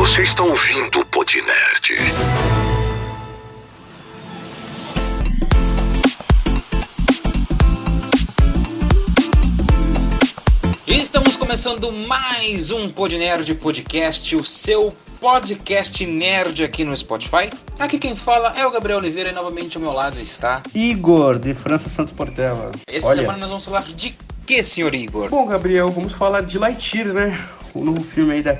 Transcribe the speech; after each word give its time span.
Você 0.00 0.22
está 0.22 0.42
ouvindo 0.42 1.00
o 1.00 1.04
Podnerd. 1.04 1.94
Estamos 10.86 11.36
começando 11.36 11.92
mais 11.92 12.70
um 12.70 12.88
Podnerd 12.88 13.54
Podcast, 13.56 14.36
o 14.36 14.42
seu 14.42 14.90
podcast 15.20 16.06
nerd 16.06 16.64
aqui 16.64 16.82
no 16.82 16.96
Spotify. 16.96 17.50
Aqui 17.78 17.98
quem 17.98 18.16
fala 18.16 18.54
é 18.56 18.66
o 18.66 18.70
Gabriel 18.70 19.00
Oliveira 19.00 19.28
e 19.28 19.32
novamente 19.32 19.76
ao 19.76 19.82
meu 19.82 19.92
lado 19.92 20.18
está 20.18 20.62
Igor, 20.74 21.38
de 21.38 21.52
França 21.52 21.90
Santos 21.90 22.14
Portela. 22.14 22.70
Essa 22.86 23.08
Olha. 23.08 23.20
semana 23.20 23.36
nós 23.40 23.50
vamos 23.50 23.66
falar 23.66 23.82
de 23.82 24.16
que, 24.46 24.64
senhor 24.64 24.94
Igor? 24.94 25.28
Bom, 25.28 25.46
Gabriel, 25.46 25.88
vamos 25.88 26.14
falar 26.14 26.40
de 26.40 26.58
Lightyear, 26.58 27.12
né? 27.12 27.46
O 27.74 27.84
novo 27.84 28.00
filme 28.00 28.32
aí 28.32 28.42
da 28.42 28.56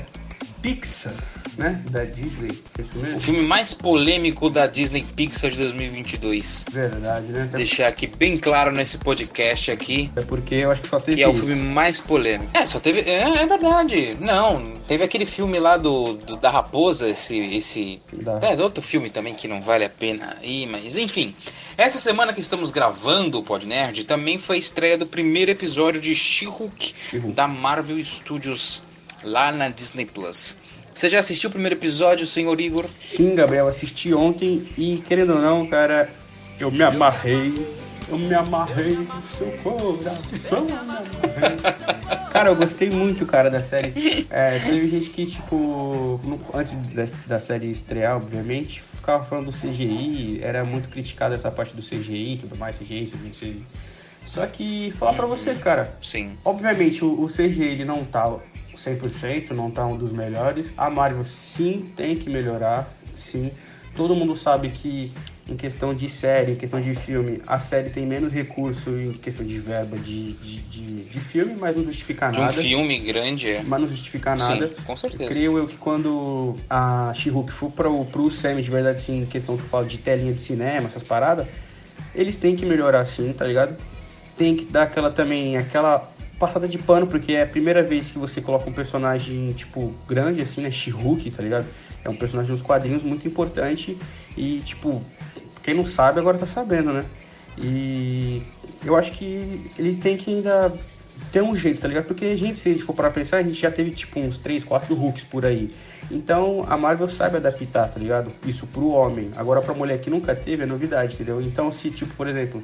Pixar, 0.62 1.14
né? 1.56 1.82
Da 1.90 2.04
Disney. 2.04 2.50
É 2.78 3.16
O 3.16 3.20
filme 3.20 3.40
mais 3.42 3.72
polêmico 3.72 4.50
da 4.50 4.66
Disney 4.66 5.02
Pixar 5.16 5.50
de 5.50 5.56
2022. 5.56 6.66
Verdade, 6.70 7.26
né? 7.28 7.42
Até, 7.44 7.56
Deixar 7.56 7.88
aqui 7.88 8.06
bem 8.06 8.36
claro 8.38 8.70
nesse 8.70 8.98
podcast 8.98 9.70
aqui 9.70 10.10
até 10.12 10.22
porque 10.26 10.54
eu 10.56 10.70
acho 10.70 10.82
que 10.82 10.88
só 10.88 11.00
teve 11.00 11.16
que 11.16 11.22
é 11.22 11.28
o 11.28 11.34
filme 11.34 11.54
mais 11.56 12.00
polêmico. 12.00 12.50
É, 12.54 12.66
só 12.66 12.78
teve. 12.78 13.00
É, 13.00 13.22
é 13.42 13.46
verdade. 13.46 14.16
Não, 14.20 14.74
teve 14.86 15.02
aquele 15.02 15.24
filme 15.26 15.58
lá 15.58 15.76
do, 15.76 16.14
do- 16.14 16.36
da 16.36 16.50
Raposa, 16.50 17.08
esse. 17.08 17.38
esse 17.38 18.02
Da- 18.12 18.38
É, 18.42 18.60
outro 18.62 18.82
filme 18.82 19.08
também 19.08 19.34
que 19.34 19.48
não 19.48 19.62
vale 19.62 19.84
a 19.84 19.90
pena 19.90 20.36
aí, 20.42 20.66
mas 20.66 20.98
enfim. 20.98 21.34
Essa 21.78 21.98
semana 21.98 22.34
que 22.34 22.40
estamos 22.40 22.70
gravando 22.70 23.38
o 23.38 23.42
Pod 23.42 23.66
Nerd 23.66 24.04
também 24.04 24.36
foi 24.36 24.56
a 24.56 24.58
estreia 24.58 24.98
do 24.98 25.06
primeiro 25.06 25.50
episódio 25.50 25.98
de 26.00 26.14
She-Hulk 26.14 26.94
She-Hulk. 27.10 27.34
da 27.34 27.48
Marvel 27.48 28.02
Studios 28.04 28.82
lá 29.22 29.50
na 29.52 29.68
Disney 29.68 30.04
Plus. 30.06 30.56
Você 30.94 31.08
já 31.08 31.18
assistiu 31.20 31.48
o 31.48 31.52
primeiro 31.52 31.76
episódio, 31.76 32.26
senhor 32.26 32.60
Igor? 32.60 32.86
Sim, 33.00 33.34
Gabriel, 33.34 33.68
assisti 33.68 34.12
ontem 34.12 34.66
e, 34.76 35.02
querendo 35.06 35.34
ou 35.34 35.40
não, 35.40 35.66
cara, 35.66 36.10
eu 36.58 36.70
me 36.70 36.82
amarrei. 36.82 37.54
Eu 38.08 38.18
me 38.18 38.34
amarrei 38.34 38.96
no 38.96 39.22
seu 39.22 39.46
coração. 39.62 40.66
Cara, 42.32 42.50
eu 42.50 42.56
gostei 42.56 42.90
muito, 42.90 43.24
cara, 43.24 43.48
da 43.50 43.62
série. 43.62 44.26
É, 44.30 44.58
teve 44.58 44.88
gente 44.88 45.10
que, 45.10 45.26
tipo, 45.26 46.20
no- 46.24 46.40
antes 46.52 46.72
da, 46.92 47.04
da 47.26 47.38
série 47.38 47.70
estrear, 47.70 48.16
obviamente, 48.16 48.82
ficava 48.82 49.22
falando 49.24 49.46
do 49.46 49.52
CGI, 49.52 50.40
era 50.42 50.64
muito 50.64 50.88
criticada 50.88 51.34
essa 51.36 51.50
parte 51.50 51.74
do 51.74 51.82
CGI 51.82 52.34
e 52.34 52.38
tudo 52.38 52.56
mais, 52.56 52.78
CGI, 52.78 53.06
CGI, 53.06 53.30
CGI. 53.30 53.62
Só 54.26 54.44
que, 54.46 54.92
falar 54.98 55.14
pra 55.14 55.26
você, 55.26 55.54
cara, 55.54 55.96
Sim. 56.00 56.32
Obviamente, 56.44 57.04
o, 57.04 57.22
o 57.22 57.26
CGI 57.26 57.62
ele 57.62 57.84
não 57.84 58.04
tá 58.04 58.28
100%, 58.76 59.50
não 59.50 59.70
tá 59.70 59.84
um 59.86 59.96
dos 59.96 60.12
melhores. 60.12 60.72
A 60.76 60.88
Marvel 60.90 61.24
sim 61.24 61.84
tem 61.96 62.16
que 62.16 62.30
melhorar, 62.30 62.88
sim. 63.16 63.50
Todo 63.94 64.14
mundo 64.14 64.36
sabe 64.36 64.70
que 64.70 65.12
em 65.48 65.56
questão 65.56 65.92
de 65.92 66.08
série, 66.08 66.52
em 66.52 66.56
questão 66.56 66.80
de 66.80 66.94
filme, 66.94 67.42
a 67.44 67.58
série 67.58 67.90
tem 67.90 68.06
menos 68.06 68.32
recurso 68.32 68.90
em 68.90 69.12
questão 69.12 69.44
de 69.44 69.58
verba 69.58 69.96
de, 69.98 70.34
de, 70.34 70.60
de, 70.60 71.04
de 71.04 71.20
filme, 71.20 71.56
mas 71.58 71.76
não 71.76 71.82
justifica 71.82 72.30
De 72.30 72.38
um 72.38 72.42
nada. 72.42 72.52
filme 72.52 72.98
grande, 73.00 73.50
é. 73.50 73.62
Mas 73.64 73.80
não 73.80 73.88
justifica 73.88 74.36
nada. 74.36 74.68
Sim, 74.68 74.74
com 74.84 74.96
certeza. 74.96 75.28
Creio 75.28 75.58
eu 75.58 75.66
que 75.66 75.76
quando 75.76 76.56
a 76.68 77.12
She-Hulk 77.14 77.52
for 77.52 77.72
pro, 77.72 78.04
pro 78.04 78.30
Sam, 78.30 78.62
de 78.62 78.70
verdade, 78.70 79.00
sim, 79.00 79.22
em 79.22 79.26
questão 79.26 79.56
que 79.56 79.64
eu 79.64 79.68
falo 79.68 79.86
de 79.86 79.98
telinha 79.98 80.32
de 80.32 80.40
cinema, 80.40 80.86
essas 80.86 81.02
paradas, 81.02 81.46
eles 82.14 82.36
têm 82.36 82.54
que 82.54 82.64
melhorar 82.64 83.04
sim, 83.04 83.32
tá 83.32 83.44
ligado? 83.44 83.76
Tem 84.36 84.54
que 84.54 84.64
dar 84.64 84.84
aquela 84.84 85.10
também, 85.10 85.56
aquela 85.56 86.08
passada 86.40 86.66
de 86.66 86.78
pano, 86.78 87.06
porque 87.06 87.34
é 87.34 87.42
a 87.42 87.46
primeira 87.46 87.82
vez 87.82 88.10
que 88.10 88.18
você 88.18 88.40
coloca 88.40 88.68
um 88.68 88.72
personagem, 88.72 89.52
tipo, 89.52 89.94
grande, 90.08 90.40
assim, 90.40 90.62
né? 90.62 90.70
She-Hulk, 90.70 91.30
tá 91.30 91.42
ligado? 91.42 91.66
É 92.02 92.08
um 92.08 92.16
personagem 92.16 92.50
dos 92.50 92.62
quadrinhos 92.62 93.02
muito 93.02 93.28
importante 93.28 93.96
e, 94.36 94.60
tipo, 94.64 95.04
quem 95.62 95.74
não 95.74 95.84
sabe 95.84 96.18
agora 96.18 96.38
tá 96.38 96.46
sabendo, 96.46 96.94
né? 96.94 97.04
E 97.58 98.42
eu 98.82 98.96
acho 98.96 99.12
que 99.12 99.70
eles 99.78 99.96
têm 99.96 100.16
que 100.16 100.34
ainda 100.34 100.72
ter 101.30 101.42
um 101.42 101.54
jeito, 101.54 101.82
tá 101.82 101.88
ligado? 101.88 102.06
Porque 102.06 102.34
gente, 102.38 102.58
se 102.58 102.70
a 102.70 102.72
gente 102.72 102.84
for 102.84 102.94
para 102.94 103.10
pensar, 103.10 103.36
a 103.36 103.42
gente 103.42 103.60
já 103.60 103.70
teve 103.70 103.90
tipo 103.90 104.18
uns 104.18 104.38
3, 104.38 104.64
4 104.64 104.94
Hulks 104.94 105.24
por 105.24 105.44
aí. 105.44 105.70
Então 106.10 106.64
a 106.66 106.78
Marvel 106.78 107.10
sabe 107.10 107.36
adaptar, 107.36 107.88
tá 107.88 108.00
ligado? 108.00 108.32
Isso 108.46 108.66
pro 108.66 108.88
homem. 108.88 109.30
Agora 109.36 109.60
pra 109.60 109.74
mulher 109.74 110.00
que 110.00 110.08
nunca 110.08 110.34
teve 110.34 110.62
é 110.62 110.66
novidade, 110.66 111.16
entendeu? 111.16 111.42
Então 111.42 111.70
se, 111.70 111.90
tipo, 111.90 112.14
por 112.14 112.26
exemplo, 112.26 112.62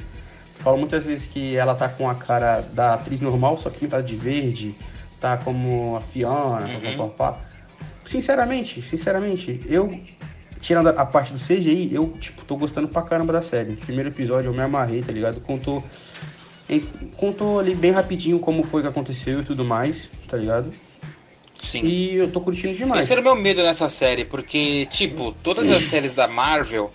falo 0.63 0.77
muitas 0.79 1.05
vezes 1.05 1.27
que 1.27 1.57
ela 1.57 1.75
tá 1.75 1.89
com 1.89 2.09
a 2.09 2.15
cara 2.15 2.61
da 2.73 2.95
atriz 2.95 3.21
normal, 3.21 3.57
só 3.59 3.71
que 3.71 3.79
pintada 3.79 4.03
de 4.03 4.17
verde, 4.17 4.75
tá 5.21 5.37
como 5.37 5.97
a 5.97 6.01
Fiona, 6.01 6.67
Uhum. 6.67 6.97
papapá. 6.97 7.39
Sinceramente, 8.05 8.81
sinceramente, 8.83 9.61
eu 9.67 9.99
tirando 10.61 10.89
a 10.89 11.05
parte 11.07 11.33
do 11.33 11.39
CGI, 11.39 11.91
eu, 11.95 12.09
tipo, 12.19 12.45
tô 12.45 12.57
gostando 12.57 12.89
pra 12.89 13.03
caramba 13.03 13.33
da 13.33 13.43
série. 13.43 13.77
Primeiro 13.77 14.09
episódio 14.11 14.49
eu 14.49 14.55
me 14.55 14.61
amarrei, 14.63 15.03
tá 15.03 15.13
ligado? 15.13 15.41
Contou, 15.41 15.85
em- 16.69 16.81
contou 17.17 17.59
ali 17.59 17.75
bem 17.75 17.91
rapidinho 17.93 18.39
como 18.39 18.63
foi 18.63 18.83
que 18.83 18.89
aconteceu 18.89 19.41
e 19.41 19.45
tudo 19.45 19.65
mais, 19.65 20.11
tá 20.29 20.37
ligado? 20.37 20.73
Sim. 21.63 21.83
E 21.85 22.15
eu 22.17 22.31
tô 22.31 22.41
curtindo 22.41 22.75
demais. 22.75 23.05
Esse 23.05 23.13
era 23.13 23.21
o 23.21 23.25
meu 23.25 23.35
medo 23.35 23.63
nessa 23.63 23.89
série, 23.89 24.25
porque, 24.25 24.87
tipo, 24.87 25.33
todas 25.43 25.69
as 25.71 25.83
séries 25.85 26.15
da 26.15 26.29
Marvel, 26.29 26.93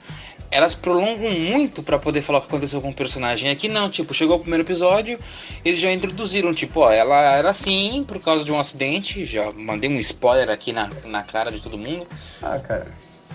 elas 0.52 0.76
prolongam 0.76 1.32
muito 1.32 1.82
pra 1.82 1.98
poder 1.98 2.22
falar 2.22 2.40
o 2.40 2.42
que 2.42 2.48
aconteceu 2.48 2.82
com 2.82 2.90
o 2.90 2.94
personagem. 2.94 3.50
Aqui 3.50 3.68
não, 3.70 3.90
tipo, 3.90 4.14
chegou 4.14 4.36
o 4.36 4.40
primeiro 4.40 4.64
episódio, 4.64 5.18
eles 5.64 5.80
já 5.80 5.92
introduziram, 5.92 6.54
tipo, 6.54 6.82
ó, 6.82 6.92
ela 6.92 7.36
era 7.38 7.50
assim 7.50 8.04
por 8.08 8.20
causa 8.22 8.44
de 8.44 8.52
um 8.52 8.60
acidente, 8.60 9.24
já 9.26 9.50
mandei 9.56 9.90
um 9.90 9.98
spoiler 10.00 10.50
aqui 10.50 10.74
na, 10.74 10.90
na 11.06 11.24
cara 11.24 11.52
de 11.52 11.62
todo 11.62 11.78
mundo. 11.78 12.06
Ah, 12.44 12.60
cara. 12.60 12.88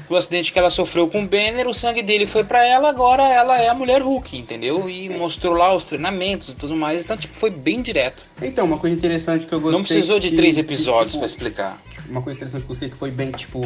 O 0.09 0.15
acidente 0.15 0.53
que 0.53 0.59
ela 0.59 0.71
sofreu 0.71 1.09
com 1.09 1.25
o 1.25 1.26
Banner, 1.26 1.66
o 1.66 1.75
sangue 1.75 2.00
dele 2.00 2.28
foi 2.28 2.44
pra 2.44 2.65
ela, 2.65 2.88
agora 2.88 3.25
ela 3.25 3.60
é 3.60 3.69
a 3.69 3.75
mulher 3.75 4.03
Hulk, 4.03 4.38
entendeu? 4.38 4.88
E 4.88 5.09
mostrou 5.09 5.55
lá 5.55 5.75
os 5.75 5.87
treinamentos 5.87 6.50
e 6.50 6.55
tudo 6.55 6.76
mais, 6.76 7.03
então, 7.03 7.16
tipo, 7.16 7.34
foi 7.34 7.50
bem 7.50 7.82
direto. 7.82 8.28
Então, 8.41 8.65
uma 8.66 8.78
coisa 8.78 8.94
interessante 8.94 9.49
que 9.49 9.53
eu 9.53 9.59
gostei... 9.60 9.78
Não 9.78 9.84
precisou 9.84 10.21
de 10.21 10.31
que- 10.31 10.37
três 10.37 10.59
episódios 10.59 11.12
tipo, 11.12 11.21
pra 11.21 11.26
explicar. 11.26 11.82
uma 12.09 12.22
coisa 12.22 12.37
interessante 12.37 12.60
que 12.60 12.66
eu 12.66 12.69
gostei 12.69 12.88
que 12.88 12.97
foi 12.97 13.10
bem, 13.10 13.32
tipo, 13.32 13.60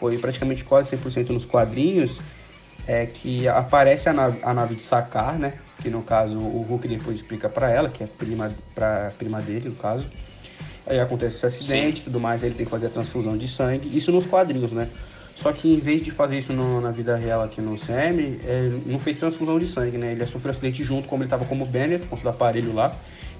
foi 0.00 0.18
praticamente 0.18 0.64
quase 0.64 0.96
100% 0.96 1.28
nos 1.28 1.44
quadrinhos, 1.44 2.20
é 2.86 3.06
que 3.06 3.48
aparece 3.48 4.08
a 4.08 4.12
nave, 4.12 4.38
a 4.42 4.54
nave 4.54 4.74
de 4.74 4.82
Sakar, 4.82 5.38
né? 5.38 5.54
Que 5.82 5.90
no 5.90 6.02
caso 6.02 6.38
o 6.38 6.62
Hulk 6.62 6.86
depois 6.88 7.16
explica 7.16 7.48
pra 7.48 7.70
ela, 7.70 7.88
que 7.88 8.02
é 8.02 8.06
prima, 8.06 8.52
pra 8.74 9.12
prima 9.18 9.40
dele, 9.40 9.68
no 9.68 9.74
caso. 9.74 10.06
Aí 10.86 11.00
acontece 11.00 11.36
esse 11.36 11.46
acidente 11.46 12.00
e 12.00 12.04
tudo 12.04 12.20
mais, 12.20 12.42
aí 12.42 12.48
ele 12.48 12.54
tem 12.54 12.64
que 12.64 12.70
fazer 12.70 12.86
a 12.86 12.90
transfusão 12.90 13.36
de 13.36 13.48
sangue, 13.48 13.94
isso 13.96 14.12
nos 14.12 14.24
quadrinhos, 14.24 14.70
né? 14.72 14.88
Só 15.34 15.52
que 15.52 15.74
em 15.74 15.78
vez 15.80 16.00
de 16.00 16.10
fazer 16.10 16.38
isso 16.38 16.52
no- 16.52 16.80
na 16.80 16.90
vida 16.90 17.14
real 17.16 17.42
aqui 17.42 17.60
no 17.60 17.76
CM, 17.76 18.40
é, 18.46 18.70
não 18.86 18.98
fez 18.98 19.16
transfusão 19.18 19.58
de 19.58 19.66
sangue, 19.66 19.98
né? 19.98 20.12
Ele 20.12 20.24
sofreu 20.26 20.50
acidente 20.52 20.82
junto, 20.82 21.08
como 21.08 21.22
ele 21.22 21.28
tava 21.30 21.44
como 21.44 21.66
Banner, 21.66 21.98
por 22.00 22.08
conta 22.10 22.22
do 22.22 22.28
aparelho 22.30 22.72
lá. 22.72 22.94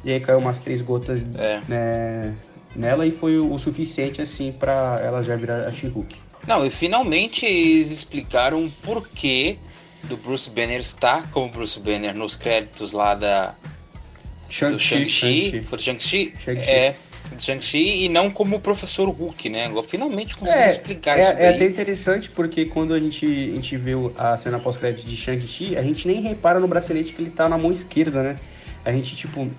E 0.04 0.12
aí 0.12 0.20
caiu 0.20 0.38
umas 0.38 0.58
três 0.58 0.82
gotas 0.82 1.24
É. 1.38 1.60
né, 1.68 2.34
nela 2.74 3.06
e 3.06 3.10
foi 3.10 3.38
o, 3.38 3.50
o 3.52 3.58
suficiente, 3.58 4.20
assim, 4.20 4.52
pra 4.52 5.00
ela 5.02 5.22
já 5.22 5.36
virar 5.36 5.66
a 5.66 5.72
She-Hulk. 5.72 6.14
Não, 6.46 6.64
e 6.64 6.70
finalmente 6.70 7.44
eles 7.44 7.90
explicaram 7.90 8.64
o 8.64 8.70
porquê 8.70 9.58
do 10.04 10.16
Bruce 10.16 10.48
Banner 10.48 10.80
estar 10.80 11.28
como 11.30 11.50
Bruce 11.50 11.78
Banner 11.80 12.14
nos 12.14 12.36
créditos 12.36 12.92
lá 12.92 13.14
da, 13.14 13.54
do 14.70 14.78
Shang-Chi. 14.78 15.62
Foi 15.64 15.78
Shang-Chi? 15.78 16.32
Shang-Chi. 16.38 16.70
é, 16.70 16.94
do 17.32 17.42
Shang-Chi 17.42 18.04
e 18.04 18.08
não 18.08 18.30
como 18.30 18.56
o 18.56 18.60
Professor 18.60 19.08
Hulk, 19.08 19.48
né? 19.48 19.66
Agora 19.66 19.84
Finalmente 19.86 20.36
conseguiram 20.36 20.64
É, 20.66 20.68
explicar 20.68 21.18
é, 21.18 21.22
isso 21.22 21.30
é 21.32 21.34
daí. 21.34 21.54
até 21.56 21.64
interessante 21.66 22.30
porque 22.30 22.66
quando 22.66 22.94
a 22.94 23.00
gente, 23.00 23.26
a 23.26 23.54
gente 23.54 23.76
o- 23.94 24.12
a 24.16 24.38
cena 24.38 24.60
pós-crédito 24.60 25.04
de 25.04 25.16
Shang-Chi, 25.16 25.76
a 25.76 25.82
gente 25.82 26.06
nem 26.06 26.20
repara 26.20 26.60
no 26.60 26.68
bracelete 26.68 27.12
que 27.12 27.20
ele 27.22 27.30
tá 27.30 27.48
na 27.48 27.58
mão 27.58 27.72
esquerda, 27.72 28.22
né? 28.22 28.38
A 28.84 28.92
gente, 28.92 29.16
tipo, 29.16 29.50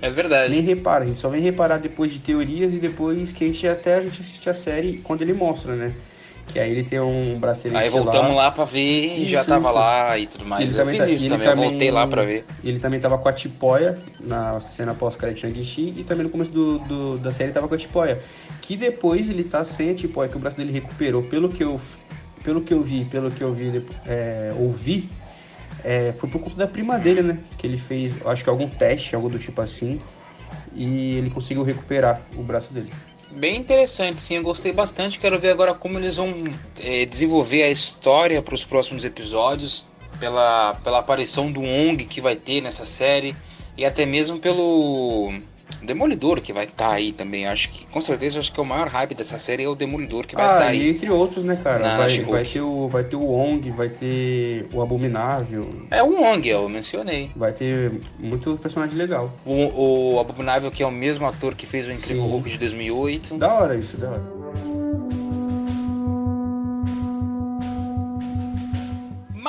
É 0.00 0.08
verdade. 0.08 0.52
nem 0.54 0.62
repara, 0.62 1.02
a 1.02 1.06
gente 1.08 1.18
só 1.18 1.28
vem 1.28 1.40
reparar 1.40 1.78
depois 1.78 2.12
de 2.12 2.20
teorias 2.20 2.72
e 2.72 2.78
depois 2.78 3.32
que 3.32 3.42
a 3.42 3.46
gente 3.48 3.66
até 3.66 3.94
a 3.96 4.02
gente 4.02 4.20
assiste 4.20 4.48
a 4.48 4.54
série 4.54 4.98
quando 4.98 5.22
ele 5.22 5.32
mostra, 5.32 5.74
né? 5.74 5.92
Que 6.52 6.60
aí 6.60 6.70
ele 6.70 6.84
tem 6.84 7.00
um 7.00 7.38
bracelete 7.38 7.82
Aí 7.84 7.90
voltamos 7.90 8.34
lá 8.36 8.50
pra 8.50 8.64
ver 8.64 9.18
e 9.18 9.26
já 9.26 9.44
tava 9.44 9.66
isso. 9.68 9.74
lá 9.74 10.18
e 10.18 10.26
tudo 10.26 10.44
mais. 10.46 10.62
Ele 10.64 10.72
Eu 10.72 10.76
também 10.84 10.94
fiz 10.98 11.06
tá- 11.08 11.12
isso 11.12 11.22
ele 11.24 11.34
também, 11.34 11.48
eu 11.48 11.56
voltei 11.56 11.90
lá 11.90 12.06
pra 12.06 12.22
ver. 12.22 12.44
Ele 12.64 12.78
também 12.78 13.00
tava 13.00 13.18
com 13.18 13.28
a 13.28 13.32
Tipóia 13.32 13.98
na 14.20 14.60
cena 14.60 14.94
pós-crédito 14.94 15.36
de 15.52 15.64
Shang-Chi 15.64 15.94
e 15.98 16.04
também 16.04 16.24
no 16.24 16.30
começo 16.30 16.50
do, 16.50 16.78
do- 16.78 17.18
da 17.18 17.32
série 17.32 17.44
ele 17.48 17.52
tava 17.54 17.68
com 17.68 17.74
a 17.74 17.78
Tipóia. 17.78 18.18
Que 18.62 18.76
depois 18.76 19.28
ele 19.28 19.44
tá 19.44 19.64
sem 19.64 19.90
a 19.90 19.94
Tipóia, 19.94 20.28
que 20.30 20.36
o 20.36 20.40
braço 20.40 20.56
dele 20.56 20.72
recuperou. 20.72 21.22
Pelo 21.24 21.48
que 21.48 21.62
eu, 21.64 21.80
pelo 22.44 22.60
que 22.62 22.72
eu 22.72 22.80
vi, 22.82 23.04
pelo 23.04 23.30
que 23.30 23.42
eu 23.42 23.52
vi, 23.52 23.84
é, 24.06 24.52
ouvi, 24.58 25.10
é, 25.84 26.14
foi 26.18 26.28
por 26.30 26.40
conta 26.40 26.56
da 26.56 26.66
prima 26.66 26.96
dele, 26.98 27.22
né? 27.22 27.38
Que 27.58 27.66
ele 27.66 27.76
fez, 27.76 28.12
acho 28.24 28.42
que 28.44 28.48
algum 28.50 28.68
teste, 28.68 29.14
algo 29.16 29.28
do 29.28 29.38
tipo 29.38 29.60
assim, 29.60 30.00
e 30.74 31.16
ele 31.16 31.28
conseguiu 31.30 31.62
recuperar 31.64 32.22
o 32.36 32.42
braço 32.42 32.72
dele. 32.72 32.90
Bem 33.30 33.56
interessante, 33.56 34.20
sim, 34.20 34.36
eu 34.36 34.42
gostei 34.42 34.72
bastante. 34.72 35.18
Quero 35.18 35.38
ver 35.38 35.50
agora 35.50 35.74
como 35.74 35.98
eles 35.98 36.16
vão 36.16 36.32
eh, 36.80 37.04
desenvolver 37.04 37.64
a 37.64 37.70
história 37.70 38.40
para 38.40 38.54
os 38.54 38.64
próximos 38.64 39.04
episódios, 39.04 39.86
pela, 40.18 40.74
pela 40.82 40.98
aparição 40.98 41.50
do 41.50 41.62
Ong 41.62 42.02
que 42.04 42.20
vai 42.20 42.36
ter 42.36 42.62
nessa 42.62 42.86
série, 42.86 43.36
e 43.76 43.84
até 43.84 44.06
mesmo 44.06 44.38
pelo 44.38 45.34
Demolidor 45.82 46.40
que 46.40 46.52
vai 46.52 46.64
estar 46.64 46.88
tá 46.88 46.94
aí 46.94 47.12
também. 47.12 47.46
Acho 47.46 47.68
que, 47.68 47.86
com 47.86 48.00
certeza, 48.00 48.40
acho 48.40 48.52
que 48.52 48.58
é 48.58 48.62
o 48.62 48.66
maior 48.66 48.88
hype 48.88 49.14
dessa 49.14 49.38
série 49.38 49.64
é 49.64 49.68
o 49.68 49.74
Demolidor 49.74 50.26
que 50.26 50.34
vai 50.34 50.44
estar 50.44 50.56
ah, 50.56 50.60
tá 50.60 50.66
aí. 50.68 50.90
entre 50.90 51.10
outros, 51.10 51.44
né, 51.44 51.58
cara? 51.62 51.80
Na, 51.80 51.96
vai, 51.96 52.20
vai, 52.20 52.44
ter 52.44 52.60
o, 52.60 52.88
vai 52.88 53.04
ter 53.04 53.16
o 53.16 53.22
Wong, 53.22 53.70
vai 53.70 53.88
ter 53.88 54.66
o 54.72 54.82
Abominável. 54.82 55.68
É 55.90 56.02
o 56.02 56.20
Wong, 56.20 56.48
eu 56.48 56.68
mencionei. 56.68 57.30
Vai 57.36 57.52
ter 57.52 58.00
muito 58.18 58.58
personagem 58.60 58.96
legal. 58.96 59.32
O, 59.44 60.14
o 60.14 60.20
Abominável, 60.20 60.70
que 60.70 60.82
é 60.82 60.86
o 60.86 60.92
mesmo 60.92 61.26
ator 61.26 61.54
que 61.54 61.66
fez 61.66 61.86
o 61.86 61.92
Incrível 61.92 62.24
Sim. 62.24 62.30
Hulk 62.30 62.50
de 62.50 62.58
2008. 62.58 63.34
Da 63.36 63.54
hora 63.54 63.76
isso, 63.76 63.96
da 63.96 64.08
hora. 64.08 64.22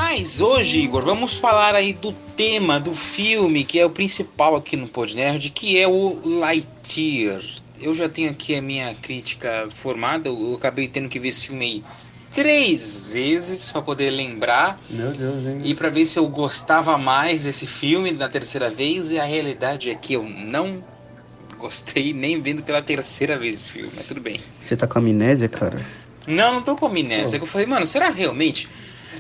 Mas 0.10 0.40
hoje, 0.40 0.80
Igor, 0.80 1.04
vamos 1.04 1.38
falar 1.38 1.76
aí 1.76 1.92
do 1.92 2.14
tema 2.14 2.80
do 2.80 2.94
filme, 2.94 3.66
que 3.66 3.78
é 3.78 3.86
o 3.86 3.90
principal 3.90 4.56
aqui 4.56 4.78
no 4.78 4.88
Podnerd, 4.88 5.50
que 5.50 5.78
é 5.78 5.86
o 5.86 6.18
Lightyear. 6.24 7.42
Eu 7.78 7.94
já 7.94 8.08
tenho 8.08 8.32
aqui 8.32 8.56
a 8.56 8.62
minha 8.62 8.96
crítica 8.96 9.68
formada, 9.70 10.30
eu 10.30 10.56
acabei 10.56 10.88
tendo 10.88 11.10
que 11.10 11.20
ver 11.20 11.28
esse 11.28 11.48
filme 11.48 11.66
aí 11.66 11.84
três 12.34 13.10
vezes 13.12 13.70
para 13.70 13.82
poder 13.82 14.10
lembrar. 14.12 14.80
Meu 14.90 15.12
Deus, 15.12 15.46
hein? 15.46 15.60
E 15.66 15.76
para 15.76 15.90
ver 15.90 16.06
se 16.06 16.18
eu 16.18 16.28
gostava 16.30 16.98
mais 16.98 17.44
desse 17.44 17.68
filme 17.68 18.14
na 18.14 18.30
terceira 18.30 18.70
vez, 18.70 19.12
e 19.12 19.20
a 19.20 19.26
realidade 19.26 19.90
é 19.90 19.96
que 19.96 20.14
eu 20.14 20.24
não 20.24 20.82
gostei 21.60 22.14
nem 22.14 22.42
vendo 22.42 22.64
pela 22.64 22.82
terceira 22.82 23.38
vez 23.38 23.56
esse 23.56 23.72
filme, 23.74 23.92
mas 23.94 24.06
tudo 24.06 24.22
bem. 24.22 24.40
Você 24.62 24.78
tá 24.78 24.88
com 24.88 25.00
amnésia, 25.00 25.50
cara? 25.50 25.86
Não, 26.26 26.54
não 26.54 26.62
tô 26.62 26.78
com 26.78 26.86
amnésia. 26.86 27.38
Oh. 27.38 27.44
Eu 27.44 27.48
falei, 27.48 27.68
mano, 27.68 27.86
será 27.86 28.10
realmente 28.10 28.70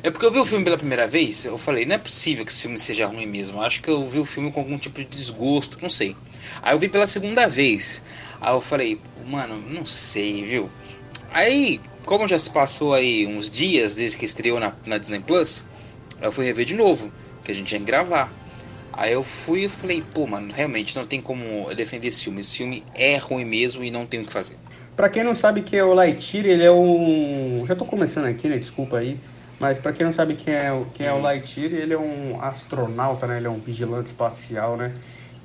é 0.04 0.12
porque 0.12 0.26
eu 0.26 0.32
vi 0.32 0.40
o 0.40 0.46
filme 0.46 0.64
pela 0.64 0.78
primeira 0.78 1.08
vez, 1.08 1.46
eu 1.46 1.58
falei, 1.58 1.86
não 1.86 1.96
é 1.96 1.98
possível 1.98 2.46
que 2.46 2.52
esse 2.52 2.62
filme 2.62 2.78
seja 2.78 3.08
ruim 3.08 3.26
mesmo. 3.26 3.62
Acho 3.62 3.82
que 3.82 3.90
eu 3.90 4.08
vi 4.08 4.20
o 4.20 4.26
filme 4.26 4.52
com 4.52 4.60
algum 4.60 4.78
tipo 4.78 5.00
de 5.00 5.06
desgosto, 5.06 5.78
não 5.82 5.90
sei. 5.90 6.16
Aí 6.62 6.74
eu 6.74 6.80
vi 6.80 6.88
pela 6.88 7.08
segunda 7.08 7.48
vez. 7.48 8.04
Aí 8.40 8.54
eu 8.54 8.62
falei, 8.62 9.00
mano, 9.26 9.62
não 9.70 9.86
sei, 9.86 10.44
viu? 10.44 10.70
Aí, 11.32 11.80
como 12.06 12.28
já 12.28 12.38
se 12.38 12.50
passou 12.50 12.94
aí 12.94 13.26
uns 13.26 13.50
dias 13.50 13.96
desde 13.96 14.18
que 14.18 14.26
estreou 14.26 14.60
na, 14.60 14.74
na 14.86 14.98
Disney 14.98 15.20
Plus, 15.20 15.66
eu 16.22 16.32
fui 16.32 16.46
rever 16.46 16.66
de 16.66 16.76
novo, 16.76 17.12
que 17.44 17.52
a 17.52 17.56
gente 17.56 17.68
tinha 17.68 17.80
que 17.80 17.86
gravar. 17.86 18.32
Aí 18.94 19.14
eu 19.14 19.24
fui 19.24 19.66
e 19.66 19.70
falei, 19.70 20.04
pô, 20.14 20.26
mano, 20.26 20.52
realmente 20.52 20.96
não 20.96 21.06
tem 21.06 21.22
como 21.22 21.74
defender 21.76 22.08
esse 22.08 22.24
filme. 22.24 22.40
Esse 22.40 22.58
filme 22.58 22.84
é 22.96 23.18
ruim 23.18 23.46
mesmo 23.46 23.84
e 23.84 23.92
não 23.92 24.06
tem 24.06 24.22
o 24.22 24.26
que 24.26 24.34
fazer. 24.34 24.58
Pra 24.96 25.10
quem 25.10 25.24
não 25.24 25.36
sabe 25.36 25.62
que 25.62 25.78
é 25.78 25.84
o 25.84 25.94
Lightyear, 25.94 26.48
ele 26.48 26.64
é 26.64 26.72
um. 26.72 27.64
Já 27.68 27.76
tô 27.76 27.86
começando 27.86 28.26
aqui, 28.26 28.50
né? 28.50 28.58
Desculpa 28.58 28.98
aí. 28.98 29.20
Mas 29.60 29.80
para 29.80 29.92
quem 29.92 30.06
não 30.06 30.14
sabe 30.14 30.36
quem 30.36 30.54
é, 30.54 30.84
quem 30.94 31.08
é 31.08 31.14
o 31.14 31.20
Lightyear, 31.20 31.74
ele 31.74 31.94
é 31.94 31.98
um 31.98 32.40
astronauta, 32.42 33.26
né? 33.26 33.38
Ele 33.38 33.48
é 33.48 33.50
um 33.50 33.60
vigilante 33.60 34.08
espacial, 34.08 34.78
né? 34.78 34.94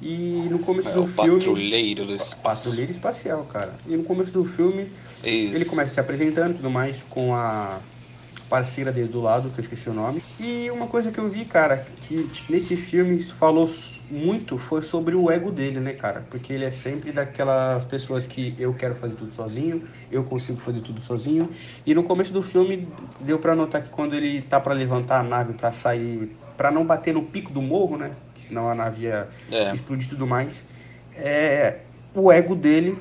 E 0.01 0.49
no 0.51 0.59
começo 0.59 0.89
é 0.89 0.93
do 0.93 1.07
filme. 1.07 1.39
Patrulheiro 1.39 2.05
do 2.05 2.15
espaço. 2.15 2.65
Patrulheiro 2.65 2.93
espacial, 2.93 3.45
cara. 3.45 3.73
E 3.89 3.97
no 3.97 4.05
começo 4.05 4.33
do 4.33 4.45
filme, 4.45 4.89
Isso. 5.25 5.57
ele 5.57 5.65
começa 5.65 5.95
se 5.95 6.01
apresentando 6.01 6.53
e 6.53 6.55
tudo 6.57 6.69
mais 6.69 7.03
com 7.09 7.35
a 7.35 7.79
parceira 8.53 8.93
dele 8.93 9.09
do 9.09 9.23
lado, 9.23 9.49
que 9.49 9.61
eu 9.61 9.63
esqueci 9.63 9.89
o 9.89 9.95
nome. 9.95 10.23
E 10.39 10.71
uma 10.71 10.87
coisa 10.87 11.11
que 11.11 11.19
eu 11.19 11.27
vi, 11.31 11.47
cara, 11.47 11.87
que 12.03 12.29
nesse 12.51 12.77
filme 12.77 13.19
falou 13.23 13.67
muito 14.11 14.59
foi 14.59 14.83
sobre 14.83 15.15
o 15.15 15.31
ego 15.31 15.51
dele, 15.51 15.81
né, 15.81 15.95
cara? 15.95 16.23
Porque 16.31 16.53
ele 16.53 16.67
é 16.67 16.71
sempre 16.71 17.13
daquelas 17.13 17.83
pessoas 17.87 18.27
que 18.27 18.55
eu 18.59 18.75
quero 18.75 18.95
fazer 18.97 19.15
tudo 19.15 19.33
sozinho, 19.33 19.85
eu 20.11 20.23
consigo 20.23 20.61
fazer 20.61 20.83
tudo 20.83 21.01
sozinho. 21.01 21.49
E 21.87 21.95
no 21.95 22.03
começo 22.03 22.31
do 22.31 22.43
filme 22.43 22.87
deu 23.21 23.39
para 23.39 23.55
notar 23.55 23.83
que 23.83 23.89
quando 23.89 24.15
ele 24.15 24.43
tá 24.43 24.61
para 24.61 24.75
levantar 24.75 25.21
a 25.21 25.23
nave 25.23 25.55
para 25.55 25.73
sair, 25.73 26.37
para 26.55 26.71
não 26.71 26.85
bater 26.85 27.15
no 27.15 27.23
pico 27.23 27.51
do 27.51 27.63
morro, 27.63 27.97
né? 27.97 28.11
Senão 28.37 28.69
a 28.69 28.75
nave 28.75 29.05
ia 29.05 29.31
é. 29.51 29.73
explodir 29.73 30.11
tudo 30.11 30.27
mais. 30.27 30.67
É, 31.17 31.79
o 32.15 32.31
ego 32.31 32.55
dele 32.55 32.99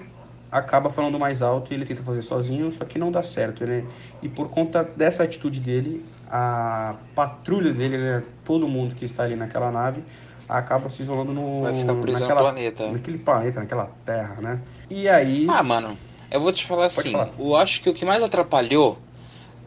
acaba 0.52 0.90
falando 0.90 1.18
mais 1.18 1.42
alto 1.42 1.72
e 1.72 1.76
ele 1.76 1.86
tenta 1.86 2.04
fazer 2.04 2.22
sozinho, 2.22 2.72
só 2.74 2.84
que 2.84 3.00
não 3.00 3.12
dá 3.12 3.24
certo, 3.24 3.66
né? 3.66 3.86
E 4.22 4.28
por 4.28 4.50
conta 4.50 4.84
dessa 4.84 5.24
atitude 5.24 5.60
dele, 5.62 6.06
a 6.30 6.96
patrulha 7.16 7.72
dele, 7.72 7.98
né? 7.98 8.24
todo 8.44 8.68
mundo 8.68 8.94
que 8.94 9.06
está 9.06 9.24
ali 9.24 9.36
naquela 9.36 9.72
nave, 9.72 10.04
acaba 10.50 10.90
se 10.90 11.04
isolando 11.04 11.34
no 11.34 11.62
Vai 11.62 11.74
ficar 11.74 11.96
preso 11.96 12.22
naquela, 12.22 12.42
no 12.42 12.52
planeta. 12.52 12.92
Naquele 12.92 13.18
planeta, 13.18 13.60
naquela 13.62 13.92
terra, 14.06 14.42
né? 14.42 14.60
E 14.90 15.08
aí. 15.08 15.48
Ah, 15.50 15.64
mano, 15.64 15.98
eu 16.30 16.42
vou 16.42 16.52
te 16.52 16.66
falar 16.66 16.88
assim, 16.88 17.14
falar. 17.14 17.30
eu 17.40 17.56
acho 17.56 17.82
que 17.82 17.90
o 17.90 17.94
que 17.94 18.04
mais 18.04 18.22
atrapalhou 18.22 19.00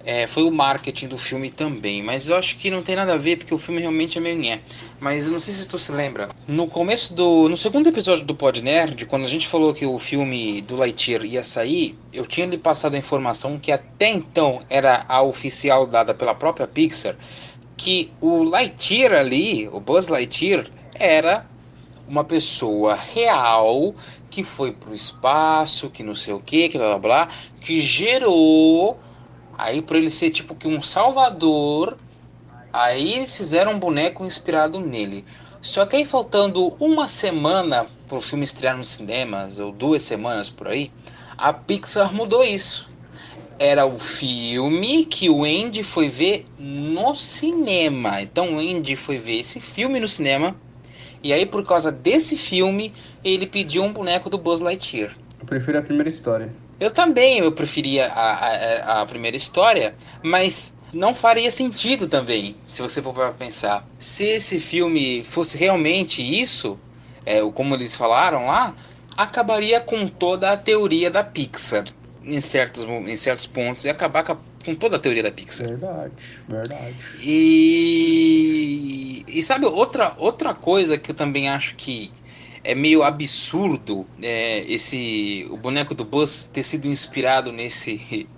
é, 0.04 0.26
foi 0.26 0.42
o 0.42 0.50
marketing 0.50 1.08
do 1.08 1.16
filme 1.16 1.50
também, 1.50 2.02
mas 2.02 2.28
eu 2.28 2.36
acho 2.36 2.56
que 2.56 2.70
não 2.70 2.82
tem 2.82 2.94
nada 2.94 3.14
a 3.14 3.16
ver 3.16 3.38
porque 3.38 3.54
o 3.54 3.58
filme 3.58 3.80
realmente 3.80 4.18
é 4.18 4.20
meio 4.20 4.36
nhé. 4.36 4.60
Mas 5.00 5.28
não 5.28 5.40
sei 5.40 5.54
se 5.54 5.66
tu 5.66 5.78
se 5.78 5.92
lembra, 5.92 6.28
no 6.46 6.66
começo 6.66 7.14
do. 7.14 7.48
No 7.48 7.56
segundo 7.56 7.88
episódio 7.88 8.24
do 8.24 8.34
Pod 8.34 8.62
Nerd, 8.62 9.06
quando 9.06 9.24
a 9.24 9.28
gente 9.28 9.48
falou 9.48 9.72
que 9.72 9.86
o 9.86 9.98
filme 9.98 10.60
do 10.60 10.76
Lightyear 10.76 11.24
ia 11.24 11.42
sair, 11.42 11.98
eu 12.12 12.26
tinha 12.26 12.46
lhe 12.46 12.58
passado 12.58 12.94
a 12.94 12.98
informação 12.98 13.58
que 13.58 13.72
até 13.72 14.08
então 14.08 14.60
era 14.68 15.06
a 15.08 15.22
oficial 15.22 15.86
dada 15.86 16.12
pela 16.12 16.34
própria 16.34 16.66
Pixar, 16.66 17.16
que 17.76 18.12
o 18.20 18.42
Lightyear 18.42 19.12
ali, 19.14 19.68
o 19.68 19.80
Buzz 19.80 20.08
Lightyear, 20.08 20.66
era 20.94 21.46
uma 22.06 22.24
pessoa 22.24 22.94
real 22.94 23.94
que 24.30 24.44
foi 24.44 24.72
pro 24.72 24.92
espaço, 24.92 25.88
que 25.88 26.02
não 26.02 26.14
sei 26.14 26.34
o 26.34 26.40
que, 26.40 26.68
que 26.68 26.76
blá 26.76 26.88
blá 26.88 26.98
blá, 26.98 27.28
que 27.60 27.80
gerou 27.80 28.98
Aí 29.56 29.80
por 29.80 29.96
ele 29.96 30.10
ser 30.10 30.30
tipo 30.30 30.54
que 30.54 30.66
um 30.66 30.82
salvador, 30.82 31.96
aí 32.72 33.14
eles 33.14 33.36
fizeram 33.36 33.72
um 33.72 33.78
boneco 33.78 34.24
inspirado 34.24 34.80
nele. 34.80 35.24
Só 35.60 35.86
que 35.86 35.96
aí 35.96 36.04
faltando 36.04 36.76
uma 36.78 37.08
semana 37.08 37.86
pro 38.06 38.20
filme 38.20 38.44
estrear 38.44 38.76
nos 38.76 38.88
cinemas, 38.88 39.58
ou 39.58 39.72
duas 39.72 40.02
semanas 40.02 40.50
por 40.50 40.68
aí, 40.68 40.92
a 41.38 41.52
Pixar 41.52 42.14
mudou 42.14 42.44
isso. 42.44 42.90
Era 43.58 43.86
o 43.86 43.98
filme 43.98 45.04
que 45.06 45.30
o 45.30 45.44
Andy 45.44 45.82
foi 45.82 46.08
ver 46.08 46.46
no 46.58 47.14
cinema. 47.14 48.20
Então 48.20 48.56
o 48.56 48.58
Andy 48.58 48.96
foi 48.96 49.16
ver 49.16 49.40
esse 49.40 49.60
filme 49.60 50.00
no 50.00 50.08
cinema. 50.08 50.54
E 51.22 51.32
aí, 51.32 51.46
por 51.46 51.64
causa 51.64 51.90
desse 51.90 52.36
filme, 52.36 52.92
ele 53.24 53.46
pediu 53.46 53.82
um 53.82 53.92
boneco 53.92 54.28
do 54.28 54.36
Buzz 54.36 54.60
Lightyear. 54.60 55.16
Eu 55.40 55.46
prefiro 55.46 55.78
a 55.78 55.82
primeira 55.82 56.08
história. 56.08 56.52
Eu 56.80 56.90
também, 56.90 57.38
eu 57.38 57.52
preferia 57.52 58.06
a, 58.08 58.32
a, 58.32 59.02
a 59.02 59.06
primeira 59.06 59.36
história, 59.36 59.94
mas 60.22 60.74
não 60.92 61.14
faria 61.14 61.50
sentido 61.50 62.06
também, 62.08 62.56
se 62.68 62.80
você 62.82 63.02
for 63.02 63.12
para 63.12 63.32
pensar. 63.32 63.86
Se 63.98 64.24
esse 64.24 64.58
filme 64.58 65.22
fosse 65.24 65.56
realmente 65.58 66.22
isso, 66.22 66.78
é, 67.26 67.40
como 67.52 67.74
eles 67.74 67.96
falaram 67.96 68.46
lá, 68.46 68.74
acabaria 69.16 69.80
com 69.80 70.06
toda 70.06 70.50
a 70.50 70.56
teoria 70.56 71.10
da 71.10 71.22
Pixar 71.24 71.84
em 72.24 72.40
certos, 72.40 72.84
em 72.84 73.16
certos 73.16 73.46
pontos 73.46 73.84
e 73.84 73.88
acabar 73.88 74.24
com 74.24 74.74
toda 74.74 74.96
a 74.96 74.98
teoria 74.98 75.22
da 75.22 75.30
Pixar. 75.30 75.68
Verdade, 75.68 76.12
verdade. 76.48 76.94
E, 77.20 78.44
e 79.28 79.42
sabe 79.42 79.66
outra, 79.66 80.14
outra 80.18 80.54
coisa 80.54 80.96
que 80.96 81.10
eu 81.10 81.14
também 81.14 81.48
acho 81.48 81.76
que 81.76 82.10
é 82.64 82.74
meio 82.74 83.02
absurdo 83.02 84.06
é, 84.22 84.60
esse 84.66 85.46
o 85.50 85.56
boneco 85.56 85.94
do 85.94 86.04
Buzz 86.04 86.50
ter 86.52 86.62
sido 86.62 86.88
inspirado 86.88 87.52
nesse 87.52 88.26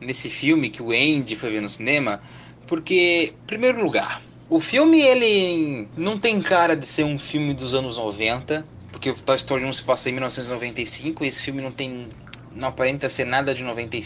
nesse 0.00 0.28
filme 0.28 0.68
que 0.68 0.82
o 0.82 0.90
Andy 0.90 1.36
foi 1.36 1.50
ver 1.50 1.62
no 1.62 1.68
cinema, 1.68 2.20
porque 2.66 3.34
primeiro 3.46 3.82
lugar, 3.82 4.20
o 4.50 4.58
filme 4.58 5.00
ele 5.00 5.86
não 5.96 6.18
tem 6.18 6.42
cara 6.42 6.74
de 6.74 6.86
ser 6.86 7.04
um 7.04 7.18
filme 7.18 7.54
dos 7.54 7.72
anos 7.72 7.96
90, 7.96 8.66
porque 8.90 9.10
o 9.10 9.14
Toy 9.14 9.36
Story 9.36 9.64
1 9.64 9.72
se 9.74 9.82
passa 9.84 10.10
em 10.10 10.12
1995, 10.12 11.24
e 11.24 11.28
esse 11.28 11.42
filme 11.42 11.62
não 11.62 11.70
tem 11.70 12.08
não 12.54 12.68
aparenta 12.68 13.08
ser 13.08 13.24
nada 13.24 13.54
de 13.54 13.62
90 13.62 13.98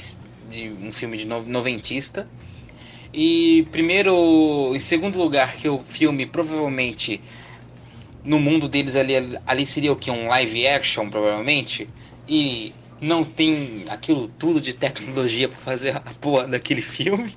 de 0.49 0.71
um 0.83 0.93
filme 0.93 1.17
de 1.17 1.27
noventista. 1.27 2.29
E 3.13 3.67
primeiro, 3.73 4.73
em 4.75 4.81
segundo 4.81 5.19
lugar, 5.19 5.57
que 5.57 5.69
o 5.69 5.79
filme 5.79 6.27
provavelmente 6.27 7.21
no 8.27 8.39
mundo 8.39 8.69
deles 8.69 8.97
ali, 8.97 9.15
ali 9.47 9.65
seria 9.65 9.93
o 9.93 9.97
que? 9.97 10.11
Um 10.11 10.29
live 10.29 10.67
action, 10.67 11.09
provavelmente. 11.09 11.89
E 12.29 12.75
não 13.01 13.25
tem 13.25 13.85
aquilo 13.89 14.29
tudo 14.29 14.61
de 14.61 14.73
tecnologia 14.73 15.49
para 15.49 15.59
fazer 15.59 15.97
a 15.97 16.01
porra 16.21 16.47
daquele 16.47 16.83
filme. 16.83 17.35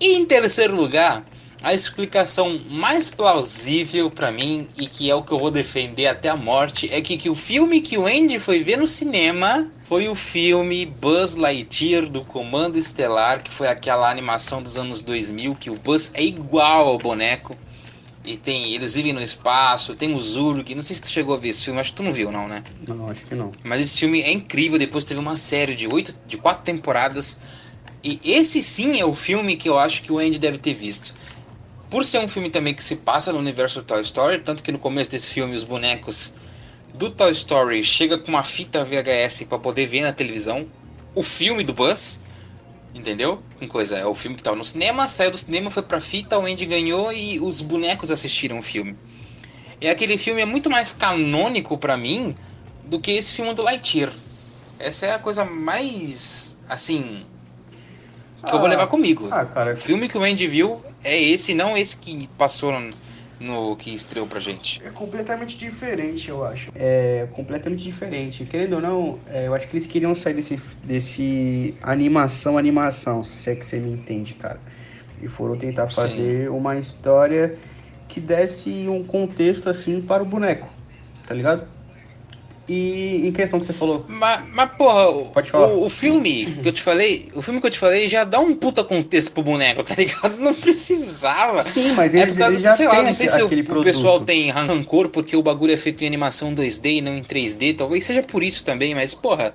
E 0.00 0.14
em 0.14 0.24
terceiro 0.24 0.74
lugar, 0.74 1.24
a 1.62 1.74
explicação 1.74 2.58
mais 2.70 3.10
plausível 3.10 4.10
para 4.10 4.32
mim 4.32 4.66
e 4.78 4.86
que 4.86 5.10
é 5.10 5.14
o 5.14 5.22
que 5.22 5.32
eu 5.32 5.38
vou 5.38 5.50
defender 5.50 6.06
até 6.06 6.30
a 6.30 6.36
morte 6.36 6.88
é 6.92 7.02
que, 7.02 7.18
que 7.18 7.28
o 7.28 7.34
filme 7.34 7.82
que 7.82 7.98
o 7.98 8.06
Andy 8.06 8.38
foi 8.38 8.62
ver 8.62 8.78
no 8.78 8.86
cinema 8.86 9.70
foi 9.84 10.08
o 10.08 10.14
filme 10.14 10.86
Buzz 10.86 11.36
Lightyear 11.36 12.08
do 12.08 12.24
Comando 12.24 12.78
Estelar, 12.78 13.42
que 13.42 13.50
foi 13.50 13.68
aquela 13.68 14.10
animação 14.10 14.62
dos 14.62 14.78
anos 14.78 15.02
2000 15.02 15.54
que 15.56 15.68
o 15.68 15.74
Buzz 15.74 16.12
é 16.14 16.22
igual 16.22 16.88
ao 16.88 16.98
boneco. 16.98 17.56
E 18.24 18.36
tem, 18.36 18.74
eles 18.74 18.94
vivem 18.94 19.12
no 19.14 19.20
espaço, 19.20 19.94
tem 19.94 20.14
o 20.14 20.20
Zurg, 20.20 20.74
não 20.74 20.82
sei 20.82 20.96
se 20.96 21.02
tu 21.02 21.08
chegou 21.08 21.34
a 21.34 21.38
ver 21.38 21.48
esse 21.48 21.64
filme, 21.64 21.80
acho 21.80 21.90
que 21.90 21.96
tu 21.96 22.02
não 22.02 22.12
viu 22.12 22.30
não, 22.30 22.46
né? 22.46 22.62
Não, 22.86 23.08
acho 23.08 23.24
que 23.24 23.34
não. 23.34 23.50
Mas 23.64 23.80
esse 23.80 23.98
filme 23.98 24.20
é 24.20 24.30
incrível, 24.30 24.78
depois 24.78 25.04
teve 25.04 25.18
uma 25.18 25.36
série 25.36 25.74
de 25.74 25.88
oito, 25.88 26.14
de 26.26 26.36
quatro 26.36 26.62
temporadas. 26.62 27.40
E 28.04 28.20
esse 28.22 28.60
sim 28.62 29.00
é 29.00 29.04
o 29.04 29.14
filme 29.14 29.56
que 29.56 29.68
eu 29.68 29.78
acho 29.78 30.02
que 30.02 30.12
o 30.12 30.18
Andy 30.18 30.38
deve 30.38 30.58
ter 30.58 30.74
visto. 30.74 31.14
Por 31.88 32.04
ser 32.04 32.18
um 32.18 32.28
filme 32.28 32.50
também 32.50 32.74
que 32.74 32.84
se 32.84 32.96
passa 32.96 33.32
no 33.32 33.38
universo 33.38 33.82
Toy 33.82 34.02
Story, 34.02 34.40
tanto 34.40 34.62
que 34.62 34.70
no 34.70 34.78
começo 34.78 35.10
desse 35.10 35.30
filme 35.30 35.56
os 35.56 35.64
bonecos 35.64 36.34
do 36.94 37.10
Toy 37.10 37.32
Story 37.32 37.82
chega 37.82 38.18
com 38.18 38.28
uma 38.28 38.44
fita 38.44 38.84
VHS 38.84 39.44
para 39.48 39.58
poder 39.58 39.86
ver 39.86 40.02
na 40.02 40.12
televisão 40.12 40.66
o 41.14 41.22
filme 41.22 41.64
do 41.64 41.72
Buzz, 41.72 42.20
entendeu? 42.94 43.42
Com 43.58 43.68
coisa, 43.68 43.98
é 43.98 44.06
o 44.06 44.14
filme 44.14 44.36
que 44.36 44.42
tava 44.42 44.56
no 44.56 44.64
cinema, 44.64 45.06
saiu 45.06 45.30
do 45.30 45.38
cinema, 45.38 45.70
foi 45.70 45.82
pra 45.82 46.00
fita, 46.00 46.38
o 46.38 46.46
Andy 46.46 46.66
ganhou 46.66 47.12
e 47.12 47.38
os 47.40 47.60
bonecos 47.60 48.10
assistiram 48.10 48.58
o 48.58 48.62
filme. 48.62 48.96
E 49.80 49.88
aquele 49.88 50.18
filme 50.18 50.42
é 50.42 50.44
muito 50.44 50.68
mais 50.68 50.92
canônico 50.92 51.78
para 51.78 51.96
mim 51.96 52.34
do 52.84 53.00
que 53.00 53.12
esse 53.12 53.34
filme 53.34 53.54
do 53.54 53.62
Lightyear. 53.62 54.12
Essa 54.78 55.06
é 55.06 55.12
a 55.14 55.18
coisa 55.18 55.44
mais, 55.44 56.58
assim, 56.68 57.24
que 58.44 58.50
ah, 58.50 58.54
eu 58.54 58.58
vou 58.58 58.68
levar 58.68 58.86
comigo. 58.86 59.28
Ah, 59.30 59.44
cara, 59.44 59.74
o 59.74 59.76
filme 59.76 60.08
que 60.08 60.16
o 60.16 60.22
Andy 60.22 60.46
viu 60.46 60.82
é 61.04 61.20
esse, 61.20 61.54
não 61.54 61.76
esse 61.76 61.96
que 61.96 62.26
passou 62.38 62.72
no, 63.40 63.74
que 63.74 63.92
estreou 63.92 64.26
pra 64.26 64.38
gente. 64.38 64.80
É 64.84 64.90
completamente 64.90 65.56
diferente, 65.56 66.28
eu 66.28 66.44
acho. 66.44 66.70
É 66.74 67.26
completamente 67.32 67.82
diferente. 67.82 68.44
Querendo 68.44 68.74
ou 68.74 68.80
não, 68.82 69.18
é, 69.26 69.46
eu 69.46 69.54
acho 69.54 69.66
que 69.66 69.76
eles 69.76 69.86
queriam 69.86 70.14
sair 70.14 70.34
desse, 70.34 70.60
desse 70.84 71.74
animação, 71.82 72.58
animação, 72.58 73.24
se 73.24 73.50
é 73.50 73.56
que 73.56 73.64
você 73.64 73.80
me 73.80 73.90
entende, 73.90 74.34
cara. 74.34 74.60
E 75.22 75.28
foram 75.28 75.56
tentar 75.56 75.88
fazer 75.88 76.44
Sim. 76.44 76.48
uma 76.48 76.76
história 76.76 77.56
que 78.06 78.20
desse 78.20 78.86
um 78.88 79.02
contexto 79.02 79.70
assim 79.70 80.00
para 80.00 80.22
o 80.22 80.26
boneco, 80.26 80.68
tá 81.26 81.34
ligado? 81.34 81.79
E 82.72 83.26
em 83.26 83.32
questão 83.32 83.58
que 83.58 83.66
você 83.66 83.72
falou. 83.72 84.04
Mas, 84.06 84.44
mas 84.54 84.70
porra. 84.76 85.08
O, 85.10 85.86
o, 85.86 85.90
filme 85.90 86.54
que 86.62 86.68
eu 86.68 86.72
te 86.72 86.80
falei, 86.80 87.28
o 87.34 87.42
filme 87.42 87.60
que 87.60 87.66
eu 87.66 87.70
te 87.70 87.78
falei 87.80 88.06
já 88.06 88.22
dá 88.22 88.38
um 88.38 88.54
puta 88.54 88.84
contexto 88.84 89.32
pro 89.32 89.42
boneco, 89.42 89.82
tá 89.82 89.96
ligado? 89.98 90.36
Não 90.38 90.54
precisava. 90.54 91.64
Sim, 91.64 91.94
mas 91.94 92.14
eles, 92.14 92.28
é 92.28 92.32
por 92.32 92.38
causa, 92.38 92.54
eles 92.54 92.62
já 92.62 92.70
sei 92.70 92.86
lá, 92.86 93.02
não 93.02 93.12
sei 93.12 93.28
se 93.28 93.42
o, 93.42 93.46
o, 93.46 93.82
pessoal 93.82 94.20
tem 94.20 94.50
rancor 94.50 95.08
porque 95.08 95.36
o 95.36 95.42
bagulho 95.42 95.72
é 95.72 95.76
feito 95.76 96.04
em 96.04 96.06
animação 96.06 96.54
2D 96.54 96.98
e 96.98 97.00
não 97.00 97.16
em 97.16 97.24
3D, 97.24 97.76
talvez 97.76 98.06
seja 98.06 98.22
por 98.22 98.40
isso 98.40 98.64
também, 98.64 98.94
mas 98.94 99.14
porra. 99.14 99.52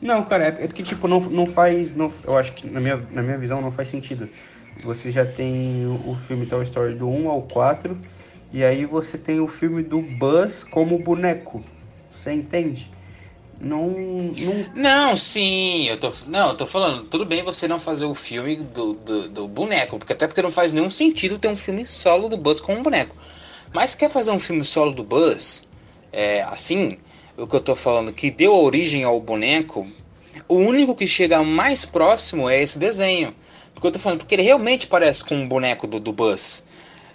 Não, 0.00 0.24
cara, 0.24 0.44
é, 0.44 0.64
é 0.64 0.66
porque 0.66 0.82
tipo, 0.82 1.06
não, 1.06 1.20
não 1.20 1.46
faz. 1.46 1.94
Não, 1.94 2.10
eu 2.26 2.34
acho 2.34 2.52
que 2.52 2.66
na 2.66 2.80
minha, 2.80 2.96
na 3.12 3.22
minha 3.22 3.36
visão 3.36 3.60
não 3.60 3.72
faz 3.72 3.88
sentido. 3.88 4.26
Você 4.82 5.10
já 5.10 5.26
tem 5.26 5.84
o, 5.84 6.12
o 6.12 6.16
filme 6.26 6.46
Toy 6.46 6.62
Story 6.64 6.94
do 6.94 7.10
1 7.10 7.28
ao 7.28 7.42
4, 7.42 7.94
e 8.54 8.64
aí 8.64 8.86
você 8.86 9.18
tem 9.18 9.38
o 9.38 9.46
filme 9.46 9.82
do 9.82 10.00
Buzz 10.00 10.64
como 10.64 10.98
boneco. 10.98 11.62
Você 12.24 12.32
entende? 12.32 12.90
Não, 13.60 13.86
não. 13.86 14.70
Não, 14.74 15.14
sim, 15.14 15.86
eu 15.86 16.00
tô. 16.00 16.10
Não, 16.26 16.48
eu 16.48 16.56
tô 16.56 16.66
falando, 16.66 17.04
tudo 17.04 17.26
bem 17.26 17.42
você 17.42 17.68
não 17.68 17.78
fazer 17.78 18.06
o 18.06 18.14
filme 18.14 18.56
do, 18.56 18.94
do, 18.94 19.28
do, 19.28 19.46
boneco, 19.46 19.98
porque 19.98 20.14
até 20.14 20.26
porque 20.26 20.40
não 20.40 20.50
faz 20.50 20.72
nenhum 20.72 20.88
sentido 20.88 21.38
ter 21.38 21.48
um 21.48 21.56
filme 21.56 21.84
solo 21.84 22.30
do 22.30 22.38
Buzz 22.38 22.60
com 22.60 22.76
um 22.76 22.82
boneco. 22.82 23.14
Mas 23.74 23.94
quer 23.94 24.08
fazer 24.08 24.30
um 24.30 24.38
filme 24.38 24.64
solo 24.64 24.92
do 24.92 25.04
Buzz, 25.04 25.68
é, 26.10 26.42
assim, 26.44 26.96
o 27.36 27.46
que 27.46 27.56
eu 27.56 27.60
tô 27.60 27.76
falando, 27.76 28.10
que 28.10 28.30
deu 28.30 28.56
origem 28.56 29.04
ao 29.04 29.20
boneco, 29.20 29.86
o 30.48 30.54
único 30.54 30.94
que 30.94 31.06
chega 31.06 31.44
mais 31.44 31.84
próximo 31.84 32.48
é 32.48 32.62
esse 32.62 32.78
desenho. 32.78 33.34
Porque 33.74 33.86
eu 33.86 33.92
tô 33.92 33.98
falando, 33.98 34.20
porque 34.20 34.34
ele 34.34 34.42
realmente 34.42 34.86
parece 34.86 35.22
com 35.22 35.34
um 35.34 35.46
boneco 35.46 35.86
do, 35.86 36.00
do 36.00 36.12
Buzz. 36.12 36.64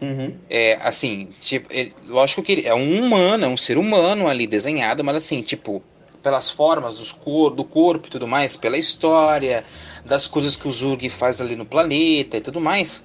Uhum. 0.01 0.33
É, 0.49 0.79
assim, 0.81 1.27
tipo, 1.39 1.67
ele, 1.71 1.93
lógico 2.07 2.41
que 2.41 2.53
ele 2.53 2.67
é 2.67 2.73
um 2.73 3.03
humano, 3.03 3.45
é 3.45 3.47
um 3.47 3.57
ser 3.57 3.77
humano 3.77 4.27
ali 4.27 4.47
desenhado, 4.47 5.03
mas 5.03 5.17
assim, 5.17 5.41
tipo, 5.41 5.83
pelas 6.23 6.49
formas 6.49 6.97
dos 6.97 7.11
cor, 7.11 7.51
do 7.51 7.63
corpo 7.63 8.07
e 8.07 8.09
tudo 8.09 8.27
mais, 8.27 8.55
pela 8.55 8.77
história, 8.77 9.63
das 10.05 10.27
coisas 10.27 10.55
que 10.55 10.67
o 10.67 10.71
Zurg 10.71 11.09
faz 11.09 11.41
ali 11.41 11.55
no 11.55 11.65
planeta 11.65 12.37
e 12.37 12.41
tudo 12.41 12.61
mais, 12.61 13.03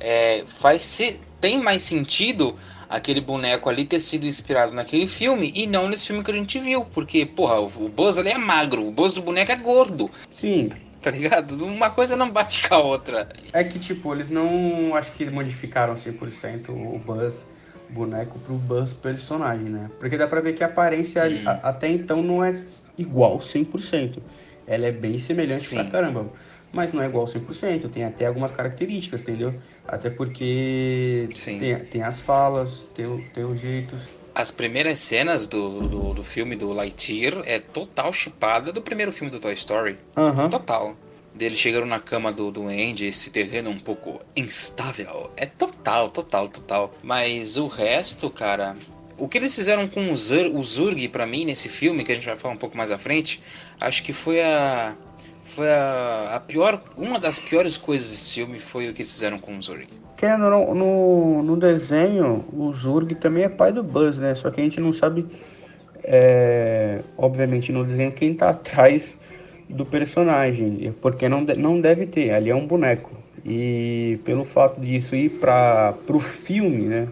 é, 0.00 0.44
faz 0.46 0.82
se, 0.82 1.18
tem 1.40 1.58
mais 1.58 1.82
sentido 1.82 2.54
aquele 2.88 3.20
boneco 3.20 3.68
ali 3.68 3.84
ter 3.84 4.00
sido 4.00 4.26
inspirado 4.26 4.72
naquele 4.72 5.06
filme 5.06 5.52
e 5.54 5.66
não 5.66 5.88
nesse 5.88 6.06
filme 6.06 6.24
que 6.24 6.30
a 6.30 6.34
gente 6.34 6.58
viu, 6.58 6.84
porque, 6.86 7.26
porra, 7.26 7.60
o, 7.60 7.66
o 7.66 7.88
Buzz 7.88 8.18
ali 8.18 8.30
é 8.30 8.38
magro, 8.38 8.86
o 8.86 8.90
Buzz 8.90 9.12
do 9.12 9.22
boneco 9.22 9.52
é 9.52 9.56
gordo. 9.56 10.10
Sim, 10.30 10.70
tá 11.08 11.16
ligado? 11.16 11.64
Uma 11.64 11.90
coisa 11.90 12.16
não 12.16 12.30
bate 12.30 12.68
com 12.68 12.74
a 12.74 12.78
outra. 12.78 13.28
É 13.52 13.64
que, 13.64 13.78
tipo, 13.78 14.12
eles 14.14 14.28
não. 14.28 14.94
Acho 14.94 15.12
que 15.12 15.28
modificaram 15.30 15.94
100% 15.94 16.68
o 16.68 16.98
Buzz 16.98 17.46
boneco 17.90 18.38
pro 18.40 18.54
Buzz 18.54 18.92
personagem, 18.92 19.70
né? 19.70 19.90
Porque 19.98 20.18
dá 20.18 20.28
pra 20.28 20.40
ver 20.40 20.52
que 20.52 20.62
a 20.62 20.66
aparência 20.66 21.24
hum. 21.24 21.42
a, 21.46 21.70
até 21.70 21.88
então 21.88 22.22
não 22.22 22.44
é 22.44 22.52
igual 22.96 23.38
100%. 23.38 24.18
Ela 24.66 24.86
é 24.86 24.92
bem 24.92 25.18
semelhante 25.18 25.62
Sim. 25.62 25.76
pra 25.76 25.84
caramba. 25.86 26.26
Mas 26.70 26.92
não 26.92 27.02
é 27.02 27.06
igual 27.06 27.24
100%, 27.24 27.88
tem 27.88 28.04
até 28.04 28.26
algumas 28.26 28.50
características, 28.50 29.22
entendeu? 29.22 29.54
Até 29.86 30.10
porque 30.10 31.26
tem, 31.32 31.78
tem 31.78 32.02
as 32.02 32.20
falas, 32.20 32.86
tem, 32.94 33.24
tem 33.32 33.44
os 33.44 33.58
jeitos. 33.58 34.02
As 34.34 34.50
primeiras 34.50 34.98
cenas 35.00 35.46
do, 35.46 35.80
do, 35.88 36.14
do 36.14 36.22
filme 36.22 36.54
do 36.54 36.72
Lightyear 36.72 37.42
é 37.44 37.58
total 37.58 38.12
chipada 38.12 38.72
do 38.72 38.80
primeiro 38.80 39.12
filme 39.12 39.30
do 39.30 39.40
Toy 39.40 39.54
Story. 39.54 39.98
Uhum. 40.16 40.48
Total. 40.48 40.96
Deles 41.34 41.58
chegando 41.58 41.86
na 41.86 42.00
cama 42.00 42.32
do, 42.32 42.50
do 42.50 42.68
Andy, 42.68 43.06
esse 43.06 43.30
terreno 43.30 43.70
um 43.70 43.78
pouco 43.78 44.20
instável. 44.34 45.30
É 45.36 45.46
total, 45.46 46.10
total, 46.10 46.48
total. 46.48 46.94
Mas 47.02 47.56
o 47.56 47.66
resto, 47.66 48.30
cara. 48.30 48.76
O 49.16 49.28
que 49.28 49.38
eles 49.38 49.54
fizeram 49.54 49.88
com 49.88 50.12
o, 50.12 50.16
Zur, 50.16 50.54
o 50.54 50.62
Zurg 50.62 51.08
pra 51.08 51.26
mim 51.26 51.44
nesse 51.44 51.68
filme, 51.68 52.04
que 52.04 52.12
a 52.12 52.14
gente 52.14 52.26
vai 52.26 52.36
falar 52.36 52.54
um 52.54 52.58
pouco 52.58 52.76
mais 52.76 52.92
à 52.92 52.98
frente, 52.98 53.40
acho 53.80 54.02
que 54.02 54.12
foi 54.12 54.40
a. 54.40 54.96
Foi 55.48 55.66
a, 55.66 56.32
a 56.34 56.40
pior. 56.40 56.78
Uma 56.94 57.18
das 57.18 57.38
piores 57.38 57.78
coisas 57.78 58.10
desse 58.10 58.34
filme 58.34 58.60
foi 58.60 58.90
o 58.90 58.92
que 58.92 59.00
eles 59.00 59.10
fizeram 59.10 59.38
com 59.38 59.56
o 59.56 59.62
Zurg. 59.62 59.88
Querendo 60.14 60.50
no, 60.50 61.42
no, 61.42 61.56
desenho, 61.56 62.44
o 62.52 62.70
Zurg 62.74 63.14
também 63.14 63.44
é 63.44 63.48
pai 63.48 63.72
do 63.72 63.82
Buzz, 63.82 64.18
né? 64.18 64.34
Só 64.34 64.50
que 64.50 64.60
a 64.60 64.64
gente 64.64 64.78
não 64.78 64.92
sabe, 64.92 65.26
é, 66.04 67.00
obviamente, 67.16 67.72
no 67.72 67.82
desenho 67.82 68.12
quem 68.12 68.34
tá 68.34 68.50
atrás 68.50 69.16
do 69.70 69.86
personagem, 69.86 70.94
porque 71.00 71.28
não, 71.30 71.40
não 71.40 71.80
deve 71.80 72.06
ter, 72.06 72.30
ali 72.30 72.50
é 72.50 72.54
um 72.54 72.66
boneco. 72.66 73.12
E 73.44 74.20
pelo 74.24 74.44
fato 74.44 74.78
disso 74.80 75.16
ir 75.16 75.30
para 75.30 75.94
o 76.08 76.20
filme, 76.20 76.84
né? 76.84 77.08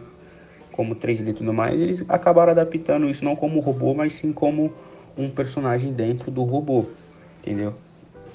Como 0.72 0.94
3D 0.94 1.28
e 1.28 1.32
tudo 1.32 1.54
mais, 1.54 1.80
eles 1.80 2.04
acabaram 2.06 2.52
adaptando 2.52 3.08
isso 3.08 3.24
não 3.24 3.34
como 3.34 3.60
robô, 3.60 3.94
mas 3.94 4.12
sim 4.12 4.30
como 4.30 4.70
um 5.16 5.30
personagem 5.30 5.90
dentro 5.90 6.30
do 6.30 6.42
robô, 6.42 6.84
entendeu? 7.40 7.74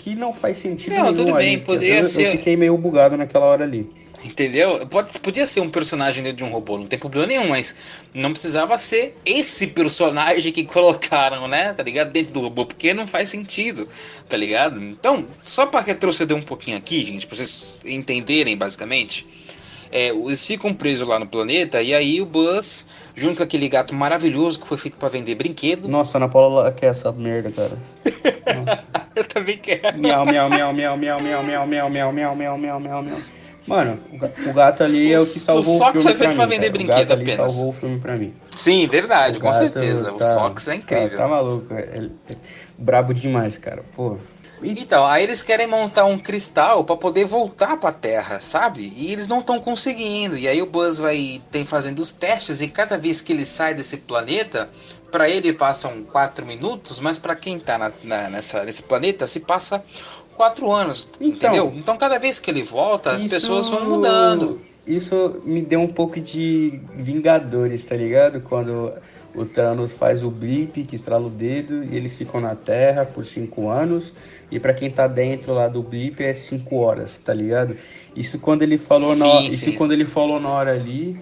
Que 0.04 0.16
não 0.16 0.34
faz 0.34 0.58
sentido 0.58 0.96
não, 0.96 1.04
nenhum. 1.04 1.14
Tudo 1.14 1.34
bem, 1.36 1.60
poderia 1.60 2.00
eu, 2.00 2.06
ser. 2.06 2.26
Eu 2.26 2.32
fiquei 2.32 2.58
meio 2.58 2.76
bugado 2.76 3.16
naquela 3.16 3.46
hora 3.46 3.64
ali. 3.64 3.88
Entendeu? 4.24 4.86
Pode, 4.88 5.18
podia 5.20 5.46
ser 5.46 5.62
um 5.62 5.70
personagem 5.70 6.24
dentro 6.24 6.38
de 6.38 6.44
um 6.44 6.52
robô, 6.52 6.78
não 6.78 6.86
tem 6.88 6.98
problema 6.98 7.28
nenhum, 7.28 7.48
mas 7.50 7.76
não 8.14 8.32
precisava 8.32 8.78
ser 8.78 9.16
esse 9.26 9.68
personagem 9.68 10.52
que 10.52 10.64
colocaram, 10.66 11.48
né? 11.48 11.74
Tá 11.74 11.84
ligado? 11.84 12.12
Dentro 12.12 12.34
do 12.34 12.42
robô, 12.42 12.66
porque 12.66 12.94
não 12.94 13.08
faz 13.08 13.30
sentido, 13.30 13.88
tá 14.28 14.36
ligado? 14.36 14.82
Então, 14.82 15.26
só 15.42 15.66
para 15.68 15.82
retroceder 15.82 16.36
um 16.36 16.42
pouquinho 16.42 16.78
aqui, 16.78 17.06
gente, 17.06 17.28
pra 17.28 17.36
vocês 17.36 17.82
entenderem 17.86 18.58
basicamente. 18.58 19.28
É, 19.92 20.08
eles 20.08 20.48
ficam 20.48 20.74
presos 20.74 21.06
lá 21.06 21.20
no 21.20 21.28
planeta 21.28 21.82
e 21.82 21.94
aí 21.94 22.22
o 22.22 22.26
Buzz, 22.26 22.88
junto 23.14 23.38
com 23.38 23.44
aquele 23.44 23.68
gato 23.68 23.94
maravilhoso 23.94 24.60
que 24.60 24.68
foi 24.68 24.78
feito 24.78 24.98
para 24.98 25.10
vender 25.10 25.36
brinquedo. 25.36 25.88
Nossa, 25.88 26.18
Ana 26.18 26.30
Paula 26.30 26.72
quer 26.72 26.88
essa 26.88 27.12
merda, 27.12 27.52
cara. 27.52 27.78
Eu 29.22 29.28
também 29.28 29.58
quero. 29.58 30.00
Miau, 30.00 30.26
miau, 30.26 30.50
miau, 30.50 30.74
miau, 30.74 30.98
miau, 30.98 31.22
miau, 31.22 31.44
miau, 31.44 31.68
miau, 31.68 31.90
miau, 31.90 31.90
miau, 31.90 32.12
miau, 32.12 32.58
miau, 32.58 32.80
miau, 32.80 33.04
miau. 33.04 33.18
Mano, 33.68 34.00
o 34.48 34.54
gato 34.54 34.84
ali 34.84 35.14
é 35.14 35.18
o 35.18 35.22
que 35.22 35.26
salvou 35.26 35.72
o, 35.72 35.76
o 35.76 35.78
Sox 35.78 36.02
filme. 36.02 36.02
foi 36.02 36.14
feito 36.16 36.36
pra, 36.36 36.48
mim, 36.48 36.52
vender 36.52 36.72
cara. 36.72 36.72
brinquedo 36.72 37.12
apenas. 37.12 37.54
salvou 37.54 37.70
o 37.70 37.74
filme 37.74 38.00
pra 38.00 38.18
mim. 38.18 38.34
Sim, 38.58 38.88
verdade, 38.88 39.38
o 39.38 39.42
com 39.42 39.54
certeza. 39.54 40.08
Tá, 40.08 40.16
o 40.16 40.24
Sox 40.24 40.68
é 40.68 40.76
incrível. 40.76 41.10
Tá, 41.12 41.18
tá 41.18 41.28
maluco. 41.28 41.74
É, 41.74 41.80
é, 41.80 42.10
brabo 42.78 43.14
demais, 43.14 43.60
cara. 43.60 43.84
Pô. 43.96 44.18
Então, 44.64 45.06
aí 45.06 45.24
eles 45.24 45.42
querem 45.42 45.66
montar 45.66 46.06
um 46.06 46.20
cristal 46.20 46.84
para 46.84 46.96
poder 46.96 47.26
voltar 47.26 47.78
para 47.78 47.90
a 47.90 47.94
Terra, 47.94 48.40
sabe? 48.42 48.94
E 48.96 49.12
eles 49.12 49.28
não 49.28 49.40
estão 49.40 49.60
conseguindo. 49.60 50.38
E 50.38 50.48
aí 50.48 50.62
o 50.62 50.68
Buzz 50.68 51.00
vai 51.00 51.42
tem 51.50 51.66
fazendo 51.66 52.00
os 52.00 52.12
testes 52.12 52.62
e 52.62 52.68
cada 52.68 52.98
vez 52.98 53.22
que 53.22 53.34
ele 53.34 53.44
sai 53.44 53.74
desse 53.74 53.98
planeta, 53.98 54.70
para 55.12 55.30
ele 55.30 55.54
passam 55.54 56.04
4 56.04 56.46
minutos, 56.46 57.00
mas 57.00 57.20
para 57.20 57.36
quem 57.36 57.60
tá 57.60 57.78
na, 57.78 57.92
na, 58.04 58.30
nessa, 58.30 58.64
nesse 58.64 58.82
planeta 58.84 59.28
se 59.28 59.42
passa 59.42 59.84
quatro 60.36 60.72
anos, 60.72 61.12
então, 61.20 61.28
entendeu? 61.28 61.74
Então 61.76 61.98
cada 61.98 62.18
vez 62.18 62.40
que 62.40 62.50
ele 62.50 62.64
volta, 62.64 63.12
as 63.12 63.22
isso, 63.22 63.30
pessoas 63.30 63.70
vão 63.70 63.88
mudando. 63.88 64.60
Isso 64.88 65.40
me 65.44 65.62
deu 65.62 65.82
um 65.82 65.88
pouco 65.88 66.20
de 66.20 66.80
Vingadores, 66.96 67.86
tá 67.86 67.96
ligado? 67.96 68.42
Quando 68.42 68.92
o 69.36 69.46
Thanos 69.46 69.92
faz 69.92 70.24
o 70.24 70.32
blip, 70.32 70.84
que 70.84 70.96
estrala 70.96 71.28
o 71.28 71.30
dedo, 71.30 71.84
e 71.84 71.96
eles 71.96 72.16
ficam 72.16 72.42
na 72.42 72.56
Terra 72.56 73.06
por 73.06 73.26
cinco 73.26 73.70
anos. 73.70 74.14
E 74.50 74.60
para 74.60 74.74
quem 74.74 74.90
tá 74.90 75.08
dentro 75.08 75.54
lá 75.54 75.68
do 75.68 75.82
blip 75.82 76.22
é 76.22 76.34
cinco 76.34 76.78
horas, 76.78 77.18
tá 77.18 77.34
ligado? 77.34 77.78
Isso 78.16 78.40
quando 78.40 78.64
ele 78.64 78.78
falou 78.78 79.14
sim, 79.14 79.20
na 79.22 79.42
isso 79.44 79.72
quando 79.74 79.94
ele 79.94 80.06
falou 80.06 80.40
na 80.40 80.50
hora 80.50 80.72
ali 80.72 81.18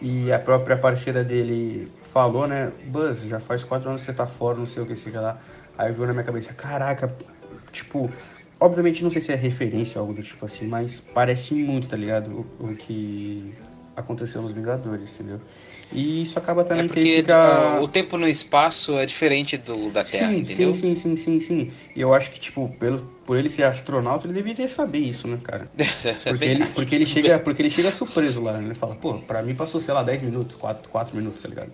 e 0.00 0.32
a 0.32 0.38
própria 0.38 0.76
parceira 0.76 1.24
dele 1.24 1.90
falou, 2.04 2.46
né? 2.46 2.72
Buzz, 2.86 3.22
já 3.22 3.40
faz 3.40 3.64
quatro 3.64 3.88
anos 3.88 4.02
que 4.02 4.06
você 4.06 4.12
tá 4.12 4.26
fora, 4.26 4.58
não 4.58 4.66
sei 4.66 4.82
o 4.82 4.86
que 4.86 4.94
fica 4.94 5.20
lá. 5.20 5.40
Aí 5.76 5.92
viu 5.92 6.06
na 6.06 6.12
minha 6.12 6.24
cabeça, 6.24 6.52
caraca, 6.52 7.14
tipo, 7.70 8.10
Obviamente, 8.60 9.04
não 9.04 9.10
sei 9.10 9.20
se 9.20 9.30
é 9.32 9.36
referência 9.36 10.00
ou 10.00 10.02
algo 10.02 10.14
do 10.14 10.22
tipo 10.22 10.44
assim, 10.44 10.66
mas 10.66 11.00
parece 11.00 11.54
muito, 11.54 11.88
tá 11.88 11.96
ligado? 11.96 12.44
O, 12.58 12.70
o 12.70 12.74
que 12.74 13.54
aconteceu 13.98 14.40
nos 14.40 14.52
Vingadores, 14.52 15.10
entendeu? 15.14 15.40
E 15.92 16.22
isso 16.22 16.38
acaba 16.38 16.64
também 16.64 16.84
é 16.84 16.86
porque 16.86 17.16
fica... 17.16 17.78
uh, 17.78 17.82
o 17.82 17.88
tempo 17.88 18.18
no 18.18 18.28
espaço 18.28 18.98
é 18.98 19.06
diferente 19.06 19.56
do 19.56 19.90
da 19.90 20.04
Terra, 20.04 20.30
sim, 20.30 20.38
entendeu? 20.38 20.74
Sim, 20.74 20.94
sim, 20.94 21.16
sim, 21.16 21.40
sim, 21.40 21.40
sim. 21.40 21.70
E 21.96 22.00
eu 22.00 22.12
acho 22.12 22.30
que, 22.30 22.38
tipo, 22.38 22.68
pelo, 22.78 23.00
por 23.24 23.38
ele 23.38 23.48
ser 23.48 23.62
astronauta, 23.62 24.26
ele 24.26 24.34
deveria 24.34 24.68
saber 24.68 24.98
isso, 24.98 25.26
né, 25.26 25.38
cara? 25.42 25.70
Porque 26.24 26.44
ele, 26.44 26.66
porque 26.66 26.94
ele, 26.94 27.04
chega, 27.04 27.38
porque 27.38 27.62
ele 27.62 27.70
chega 27.70 27.90
surpreso 27.90 28.42
lá, 28.42 28.58
né? 28.58 28.64
Ele 28.66 28.74
fala, 28.74 28.94
pô, 28.94 29.14
pra 29.14 29.42
mim 29.42 29.54
passou, 29.54 29.80
sei 29.80 29.94
lá, 29.94 30.02
10 30.02 30.22
minutos, 30.22 30.56
4, 30.56 30.88
4 30.90 31.16
minutos, 31.16 31.40
tá 31.40 31.48
ligado? 31.48 31.72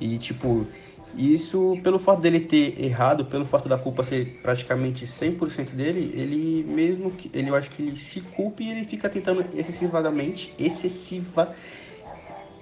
E, 0.00 0.18
tipo, 0.18 0.66
isso, 1.14 1.78
pelo 1.82 1.98
fato 1.98 2.20
dele 2.20 2.40
ter 2.40 2.82
errado, 2.82 3.24
pelo 3.24 3.44
fato 3.44 3.68
da 3.68 3.76
culpa 3.76 4.02
ser 4.02 4.40
praticamente 4.42 5.06
100% 5.06 5.70
dele, 5.70 6.12
ele 6.14 6.64
mesmo 6.64 7.10
que, 7.10 7.30
ele, 7.34 7.50
eu 7.50 7.54
acho 7.54 7.70
que 7.70 7.82
ele 7.82 7.96
se 7.96 8.20
culpa 8.20 8.62
e 8.62 8.70
ele 8.70 8.84
fica 8.84 9.08
tentando 9.08 9.44
excessivamente, 9.54 10.54
excessiva 10.58 11.54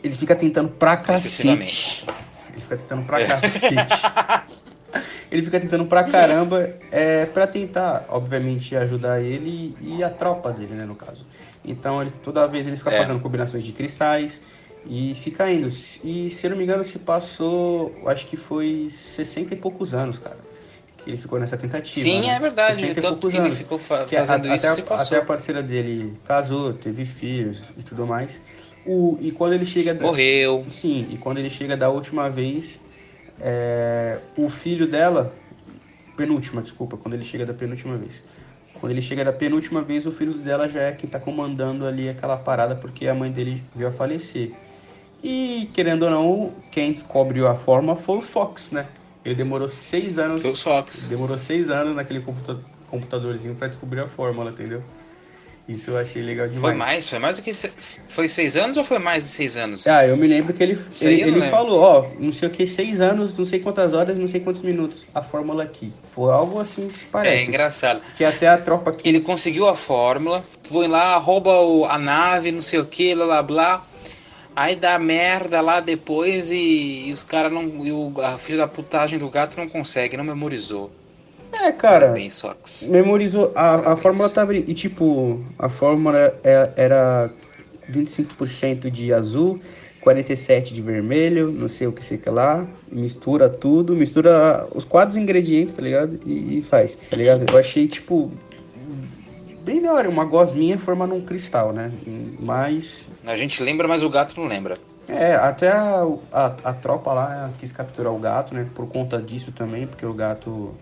ele 0.02 0.14
fica 0.14 0.34
tentando 0.34 0.70
pra 0.70 0.96
cacete. 0.96 2.06
Ele 2.52 2.60
fica 2.60 2.76
tentando 2.76 3.04
pra 3.04 3.20
é. 3.20 3.26
cacete. 3.26 3.76
ele 5.30 5.42
fica 5.42 5.60
tentando 5.60 5.84
pra 5.86 6.04
caramba 6.04 6.74
é, 6.90 7.26
pra 7.26 7.46
tentar, 7.46 8.06
obviamente, 8.08 8.74
ajudar 8.74 9.20
ele 9.20 9.76
e 9.80 10.02
a 10.02 10.10
tropa 10.10 10.52
dele, 10.52 10.74
né, 10.74 10.84
no 10.84 10.94
caso. 10.94 11.24
Então, 11.64 12.00
ele, 12.00 12.10
toda 12.22 12.46
vez 12.46 12.66
ele 12.66 12.76
fica 12.76 12.90
é. 12.90 12.98
fazendo 12.98 13.20
combinações 13.20 13.62
de 13.62 13.72
cristais 13.72 14.40
e 14.86 15.14
fica 15.14 15.50
indo. 15.50 15.68
E, 16.02 16.30
se 16.30 16.46
eu 16.46 16.50
não 16.50 16.56
me 16.56 16.64
engano, 16.64 16.84
se 16.84 16.98
passou, 16.98 17.94
acho 18.06 18.26
que 18.26 18.36
foi 18.36 18.88
60 18.88 19.54
e 19.54 19.56
poucos 19.56 19.94
anos, 19.94 20.18
cara. 20.18 20.38
Que 20.98 21.10
ele 21.10 21.16
ficou 21.16 21.38
nessa 21.38 21.56
tentativa. 21.56 22.00
Sim, 22.00 22.22
né? 22.22 22.34
é 22.34 22.38
verdade. 22.38 22.94
Tanto 22.94 23.28
que 23.28 23.36
anos. 23.36 23.48
ele 23.48 23.56
ficou 23.56 23.78
fa 23.78 24.06
fazendo 24.06 24.50
a, 24.50 24.54
isso 24.54 24.66
até, 24.66 24.74
se 24.74 24.82
passou. 24.82 25.16
Até 25.16 25.24
a 25.24 25.26
parceira 25.26 25.62
dele 25.62 26.14
casou, 26.24 26.72
teve 26.74 27.04
filhos 27.04 27.62
e 27.76 27.82
tudo 27.82 28.06
mais. 28.06 28.40
O, 28.84 29.16
e 29.20 29.30
quando 29.30 29.54
ele 29.54 29.66
chega. 29.66 29.94
Morreu. 29.94 30.64
Sim, 30.68 31.06
e 31.10 31.16
quando 31.16 31.38
ele 31.38 31.50
chega 31.50 31.76
da 31.76 31.88
última 31.88 32.28
vez, 32.28 32.80
é, 33.40 34.18
o 34.36 34.48
filho 34.48 34.86
dela. 34.86 35.34
Penúltima, 36.16 36.60
desculpa, 36.60 36.98
quando 36.98 37.14
ele 37.14 37.24
chega 37.24 37.46
da 37.46 37.54
penúltima 37.54 37.96
vez. 37.96 38.22
Quando 38.74 38.92
ele 38.92 39.00
chega 39.00 39.24
da 39.24 39.32
penúltima 39.32 39.80
vez, 39.80 40.04
o 40.06 40.12
filho 40.12 40.34
dela 40.34 40.68
já 40.68 40.82
é 40.82 40.92
quem 40.92 41.08
tá 41.08 41.18
comandando 41.18 41.86
ali 41.86 42.10
aquela 42.10 42.36
parada 42.36 42.74
porque 42.74 43.08
a 43.08 43.14
mãe 43.14 43.30
dele 43.30 43.62
veio 43.74 43.88
a 43.88 43.92
falecer. 43.92 44.52
E, 45.22 45.68
querendo 45.74 46.04
ou 46.04 46.10
não, 46.10 46.52
quem 46.70 46.92
descobriu 46.92 47.46
a 47.46 47.54
forma 47.54 47.94
foi 47.94 48.18
o 48.18 48.22
Fox, 48.22 48.70
né? 48.70 48.86
Ele 49.24 49.34
demorou 49.34 49.68
seis 49.68 50.18
anos. 50.18 50.40
Foi 50.40 50.50
o 50.50 50.56
Fox. 50.56 51.04
Demorou 51.04 51.38
seis 51.38 51.68
anos 51.68 51.94
naquele 51.94 52.24
computadorzinho 52.88 53.54
para 53.54 53.68
descobrir 53.68 54.00
a 54.00 54.08
fórmula, 54.08 54.50
entendeu? 54.50 54.82
Isso 55.68 55.90
eu 55.90 55.98
achei 55.98 56.20
legal 56.20 56.48
demais. 56.48 56.62
Foi 56.62 56.74
mais? 56.74 57.08
Foi 57.08 57.18
mais 57.20 57.36
do 57.36 57.42
que. 57.42 57.52
Foi 58.08 58.26
seis 58.26 58.56
anos 58.56 58.76
ou 58.76 58.82
foi 58.82 58.98
mais 58.98 59.22
de 59.22 59.28
seis 59.28 59.56
anos? 59.56 59.86
Ah, 59.86 60.04
eu 60.04 60.16
me 60.16 60.26
lembro 60.26 60.52
que 60.52 60.60
ele, 60.60 60.76
ele, 61.02 61.20
ele 61.22 61.42
falou, 61.42 61.78
ó, 61.78 62.06
não 62.18 62.32
sei 62.32 62.48
o 62.48 62.50
que, 62.50 62.66
seis 62.66 63.00
anos, 63.00 63.38
não 63.38 63.44
sei 63.44 63.60
quantas 63.60 63.94
horas, 63.94 64.18
não 64.18 64.26
sei 64.26 64.40
quantos 64.40 64.62
minutos. 64.62 65.06
A 65.14 65.22
fórmula 65.22 65.62
aqui. 65.62 65.92
Foi 66.12 66.32
algo 66.32 66.58
assim 66.58 66.88
se 66.88 67.04
parece. 67.04 67.44
É 67.44 67.46
engraçado. 67.46 68.00
Que 68.16 68.24
até 68.24 68.48
a 68.48 68.58
tropa 68.58 68.90
aqui. 68.90 69.08
Ele 69.08 69.20
conseguiu 69.20 69.68
a 69.68 69.76
fórmula, 69.76 70.42
põe 70.68 70.88
lá, 70.88 71.16
rouba 71.18 71.60
o, 71.60 71.84
a 71.84 71.96
nave, 71.98 72.50
não 72.50 72.60
sei 72.60 72.80
o 72.80 72.86
que, 72.86 73.14
blá 73.14 73.26
blá 73.26 73.42
blá. 73.42 73.86
Aí 74.54 74.76
dá 74.76 74.98
merda 74.98 75.60
lá 75.60 75.80
depois 75.80 76.50
e, 76.50 77.08
e 77.08 77.12
os 77.12 77.22
caras 77.22 77.52
não. 77.52 77.86
E 77.86 77.92
o, 77.92 78.12
a 78.22 78.36
filha 78.38 78.58
da 78.58 78.66
putagem 78.66 79.18
do 79.18 79.28
gato 79.28 79.56
não 79.56 79.68
consegue, 79.68 80.16
não 80.16 80.24
memorizou. 80.24 80.90
É, 81.60 81.72
cara. 81.72 82.06
Parabéns, 82.06 82.34
Sox. 82.34 82.88
Memorizou. 82.90 83.52
A, 83.54 83.92
a 83.92 83.96
fórmula 83.96 84.28
tava. 84.28 84.54
E 84.54 84.74
tipo, 84.74 85.44
a 85.58 85.68
fórmula 85.68 86.34
é, 86.44 86.70
era 86.76 87.30
25% 87.90 88.90
de 88.90 89.12
azul, 89.12 89.60
47% 90.04 90.72
de 90.72 90.80
vermelho, 90.80 91.50
não 91.50 91.68
sei 91.68 91.86
o 91.86 91.92
que 91.92 92.04
sei 92.04 92.18
que 92.18 92.30
lá. 92.30 92.66
Mistura 92.90 93.48
tudo, 93.48 93.94
mistura 93.94 94.66
os 94.74 94.84
quatro 94.84 95.18
ingredientes, 95.18 95.74
tá 95.74 95.82
ligado? 95.82 96.20
E, 96.24 96.58
e 96.58 96.62
faz, 96.62 96.96
tá 97.08 97.16
ligado? 97.16 97.44
Eu 97.50 97.58
achei, 97.58 97.86
tipo. 97.86 98.30
Bem 99.70 99.80
da 99.80 99.92
hora, 99.92 100.10
uma 100.10 100.24
gosminha 100.24 100.76
formando 100.76 101.14
um 101.14 101.20
cristal, 101.20 101.72
né? 101.72 101.92
Mas. 102.40 103.06
A 103.24 103.36
gente 103.36 103.62
lembra, 103.62 103.86
mas 103.86 104.02
o 104.02 104.10
gato 104.10 104.34
não 104.40 104.48
lembra. 104.48 104.76
É, 105.08 105.34
até 105.34 105.70
a, 105.70 106.04
a, 106.32 106.46
a 106.64 106.72
tropa 106.72 107.12
lá 107.12 107.50
quis 107.58 107.70
capturar 107.70 108.12
o 108.12 108.18
gato, 108.18 108.52
né? 108.52 108.66
Por 108.74 108.88
conta 108.88 109.22
disso 109.22 109.52
também, 109.52 109.86
porque 109.86 110.04
o 110.04 110.12
gato 110.12 110.74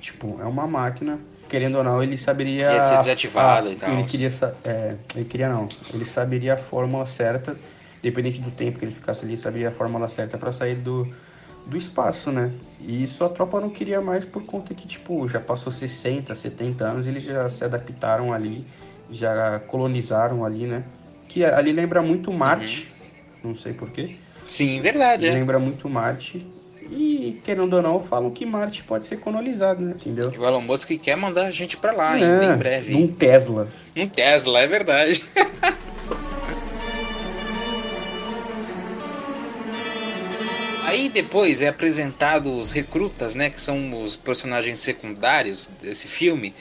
Tipo, 0.00 0.38
é 0.40 0.44
uma 0.44 0.66
máquina. 0.66 1.20
Querendo 1.48 1.78
ou 1.78 1.84
não, 1.84 2.02
ele 2.02 2.16
saberia. 2.16 2.72
Ia 2.72 2.82
ser 2.82 2.96
desativado 2.96 3.68
a, 3.68 3.72
e 3.72 3.76
tal. 3.76 3.90
Ele 3.90 4.04
queria, 4.04 4.32
é, 4.64 4.96
ele 5.14 5.24
queria 5.26 5.48
não. 5.48 5.68
Ele 5.92 6.04
saberia 6.04 6.54
a 6.54 6.56
fórmula 6.56 7.06
certa, 7.06 7.56
independente 7.98 8.40
do 8.40 8.50
tempo 8.50 8.78
que 8.78 8.84
ele 8.84 8.92
ficasse 8.92 9.24
ali, 9.24 9.36
saberia 9.36 9.68
a 9.68 9.72
fórmula 9.72 10.08
certa 10.08 10.38
para 10.38 10.50
sair 10.52 10.76
do, 10.76 11.06
do 11.70 11.76
espaço, 11.76 12.30
né? 12.30 12.52
E 12.80 13.04
isso 13.04 13.24
a 13.24 13.28
tropa 13.28 13.60
não 13.60 13.70
queria 13.70 14.00
mais 14.00 14.24
por 14.24 14.44
conta 14.44 14.74
que, 14.74 14.86
tipo, 14.86 15.26
já 15.28 15.38
passou 15.40 15.72
60, 15.72 16.34
70 16.34 16.84
anos, 16.84 17.06
eles 17.06 17.22
já 17.22 17.48
se 17.48 17.64
adaptaram 17.64 18.32
ali, 18.32 18.66
já 19.08 19.60
colonizaram 19.60 20.44
ali, 20.44 20.66
né? 20.66 20.84
Que 21.28 21.44
ali 21.44 21.72
lembra 21.72 22.02
muito 22.02 22.32
Marte, 22.32 22.92
uhum. 23.42 23.50
não 23.50 23.54
sei 23.54 23.72
porquê. 23.72 24.16
Sim, 24.46 24.80
verdade. 24.80 25.26
É. 25.26 25.32
Lembra 25.32 25.58
muito 25.58 25.88
Marte. 25.88 26.44
E, 26.90 27.40
querendo 27.44 27.74
ou 27.74 27.82
não, 27.82 28.02
falam 28.02 28.32
que 28.32 28.44
Marte 28.44 28.82
pode 28.82 29.06
ser 29.06 29.20
colonizado, 29.20 29.80
né? 29.80 29.92
Entendeu? 29.94 30.32
E 30.34 30.38
o 30.38 30.44
Elon 30.44 30.60
Musk 30.60 30.90
quer 31.00 31.16
mandar 31.16 31.46
a 31.46 31.50
gente 31.52 31.76
pra 31.76 31.92
lá, 31.92 32.18
é, 32.18 32.52
em 32.52 32.56
breve. 32.56 32.96
Um 32.96 33.06
Tesla. 33.06 33.68
Um 33.96 34.08
Tesla, 34.08 34.60
é 34.60 34.66
verdade. 34.66 35.24
depois 41.10 41.62
é 41.62 41.68
apresentado 41.68 42.52
os 42.52 42.72
recrutas, 42.72 43.34
né, 43.34 43.50
que 43.50 43.60
são 43.60 44.02
os 44.02 44.16
personagens 44.16 44.80
secundários 44.80 45.68
desse 45.80 46.08
filme, 46.08 46.54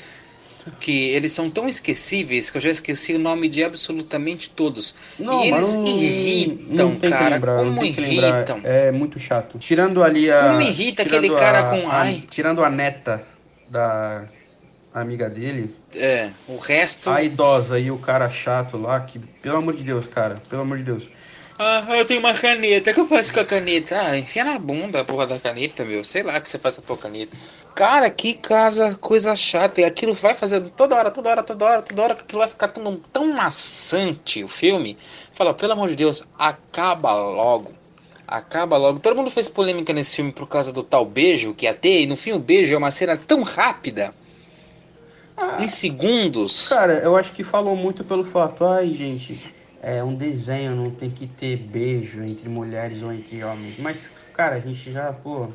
que 0.79 1.09
eles 1.09 1.31
são 1.31 1.49
tão 1.49 1.67
esquecíveis 1.67 2.49
que 2.49 2.57
eu 2.57 2.61
já 2.61 2.69
esqueci 2.69 3.13
o 3.13 3.19
nome 3.19 3.47
de 3.47 3.63
absolutamente 3.63 4.49
todos. 4.49 4.95
Não, 5.17 5.43
e 5.43 5.47
eles 5.47 5.75
não, 5.75 5.85
irritam, 5.85 6.89
não 6.89 7.09
cara. 7.09 7.35
Lembrar, 7.35 7.57
como 7.63 7.83
irritam. 7.83 8.59
É 8.63 8.91
muito 8.91 9.19
chato. 9.19 9.57
Tirando 9.57 10.03
ali 10.03 10.31
a. 10.31 10.49
Como 10.49 10.61
irrita 10.61 11.03
aquele 11.03 11.29
cara 11.29 11.59
a, 11.59 11.63
com. 11.63 11.89
A, 11.89 12.01
ai. 12.01 12.23
Tirando 12.29 12.63
a 12.63 12.69
neta 12.69 13.23
da 13.69 14.25
amiga 14.93 15.29
dele. 15.29 15.75
É, 15.95 16.29
o 16.47 16.57
resto. 16.57 17.09
A 17.09 17.23
idosa 17.23 17.79
e 17.79 17.89
o 17.89 17.97
cara 17.97 18.29
chato 18.29 18.77
lá, 18.77 18.99
que, 18.99 19.19
pelo 19.19 19.57
amor 19.57 19.75
de 19.75 19.83
Deus, 19.83 20.07
cara, 20.07 20.41
pelo 20.49 20.61
amor 20.61 20.77
de 20.77 20.83
Deus. 20.83 21.09
Ah, 21.61 21.85
eu 21.97 22.05
tenho 22.05 22.21
uma 22.21 22.33
caneta. 22.33 22.89
O 22.89 22.93
que 22.93 22.99
eu 23.01 23.05
faço 23.05 23.33
com 23.33 23.41
a 23.41 23.45
caneta? 23.45 23.99
Ah, 24.01 24.17
enfia 24.17 24.45
na 24.45 24.57
bunda 24.57 25.01
a 25.01 25.03
porra 25.03 25.27
da 25.27 25.37
caneta, 25.37 25.83
meu. 25.83 26.05
Sei 26.05 26.23
lá 26.23 26.37
o 26.37 26.41
que 26.41 26.47
você 26.47 26.57
faz 26.57 26.79
com 26.79 26.93
a 26.93 26.97
caneta. 26.97 27.35
Cara, 27.75 28.09
que 28.09 28.33
casa, 28.33 28.95
coisa 28.95 29.35
chata. 29.35 29.81
E 29.81 29.83
aquilo 29.83 30.13
vai 30.13 30.33
fazendo 30.33 30.69
toda 30.69 30.95
hora, 30.95 31.11
toda 31.11 31.29
hora, 31.29 31.43
toda 31.43 31.65
hora, 31.65 31.81
toda 31.81 32.01
hora, 32.01 32.15
que 32.15 32.21
aquilo 32.21 32.39
vai 32.39 32.47
ficar 32.47 32.69
tão, 32.69 32.95
tão 32.95 33.33
maçante 33.33 34.41
o 34.41 34.47
filme. 34.47 34.97
Fala, 35.33 35.53
pelo 35.53 35.73
amor 35.73 35.89
de 35.89 35.97
Deus, 35.97 36.23
acaba 36.37 37.11
logo. 37.11 37.73
Acaba 38.25 38.77
logo. 38.77 38.99
Todo 38.99 39.17
mundo 39.17 39.29
fez 39.29 39.49
polêmica 39.49 39.91
nesse 39.91 40.15
filme 40.15 40.31
por 40.31 40.47
causa 40.47 40.71
do 40.71 40.81
tal 40.81 41.03
beijo 41.03 41.53
que 41.53 41.65
ia 41.65 41.73
ter. 41.73 42.03
E 42.03 42.07
no 42.07 42.15
fim 42.15 42.31
o 42.31 42.39
beijo 42.39 42.73
é 42.73 42.77
uma 42.77 42.91
cena 42.91 43.17
tão 43.17 43.43
rápida. 43.43 44.15
Ah, 45.35 45.57
em 45.61 45.67
segundos. 45.67 46.69
Cara, 46.69 46.99
eu 46.99 47.17
acho 47.17 47.33
que 47.33 47.43
falou 47.43 47.75
muito 47.75 48.01
pelo 48.05 48.23
fato. 48.23 48.63
Ai, 48.63 48.93
gente 48.93 49.58
é, 49.81 50.03
um 50.03 50.13
desenho 50.13 50.75
não 50.75 50.91
tem 50.91 51.09
que 51.09 51.25
ter 51.27 51.57
beijo 51.57 52.21
entre 52.23 52.49
mulheres 52.49 53.01
ou 53.01 53.13
entre 53.13 53.43
homens. 53.43 53.77
Mas, 53.79 54.09
cara, 54.33 54.55
a 54.57 54.59
gente 54.59 54.91
já, 54.91 55.11
pô, 55.13 55.47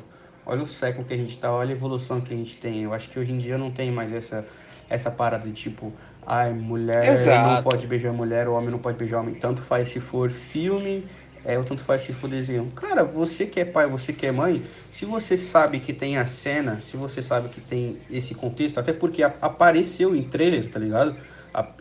olha 0.45 0.63
o 0.63 0.67
século 0.67 1.05
que 1.05 1.13
a 1.13 1.17
gente 1.17 1.37
tá, 1.37 1.51
olha 1.51 1.69
a 1.69 1.73
evolução 1.73 2.21
que 2.21 2.33
a 2.33 2.37
gente 2.37 2.57
tem. 2.57 2.83
Eu 2.83 2.93
acho 2.93 3.09
que 3.09 3.19
hoje 3.19 3.31
em 3.31 3.37
dia 3.37 3.57
não 3.57 3.71
tem 3.71 3.91
mais 3.91 4.11
essa, 4.11 4.45
essa 4.89 5.11
parada 5.11 5.47
de 5.47 5.53
tipo, 5.53 5.93
ai, 6.25 6.53
mulher 6.53 7.05
Exato. 7.05 7.55
não 7.55 7.63
pode 7.63 7.85
beijar 7.85 8.11
mulher, 8.11 8.47
o 8.47 8.53
homem 8.53 8.69
não 8.69 8.79
pode 8.79 8.97
beijar 8.97 9.19
homem. 9.19 9.35
Tanto 9.35 9.61
faz 9.61 9.89
se 9.89 9.99
for 9.99 10.31
filme, 10.31 11.05
é, 11.43 11.57
ou 11.59 11.63
tanto 11.63 11.83
faz 11.83 12.01
se 12.01 12.11
for 12.11 12.27
desenho. 12.27 12.71
Cara, 12.75 13.03
você 13.03 13.45
que 13.45 13.59
é 13.59 13.65
pai, 13.65 13.85
você 13.87 14.11
que 14.11 14.25
é 14.25 14.31
mãe, 14.31 14.63
se 14.89 15.05
você 15.05 15.37
sabe 15.37 15.79
que 15.79 15.93
tem 15.93 16.17
a 16.17 16.25
cena, 16.25 16.81
se 16.81 16.97
você 16.97 17.21
sabe 17.21 17.49
que 17.49 17.61
tem 17.61 17.99
esse 18.09 18.33
contexto, 18.33 18.79
até 18.79 18.91
porque 18.91 19.21
apareceu 19.21 20.15
em 20.15 20.23
trailer, 20.23 20.67
tá 20.67 20.79
ligado? 20.79 21.15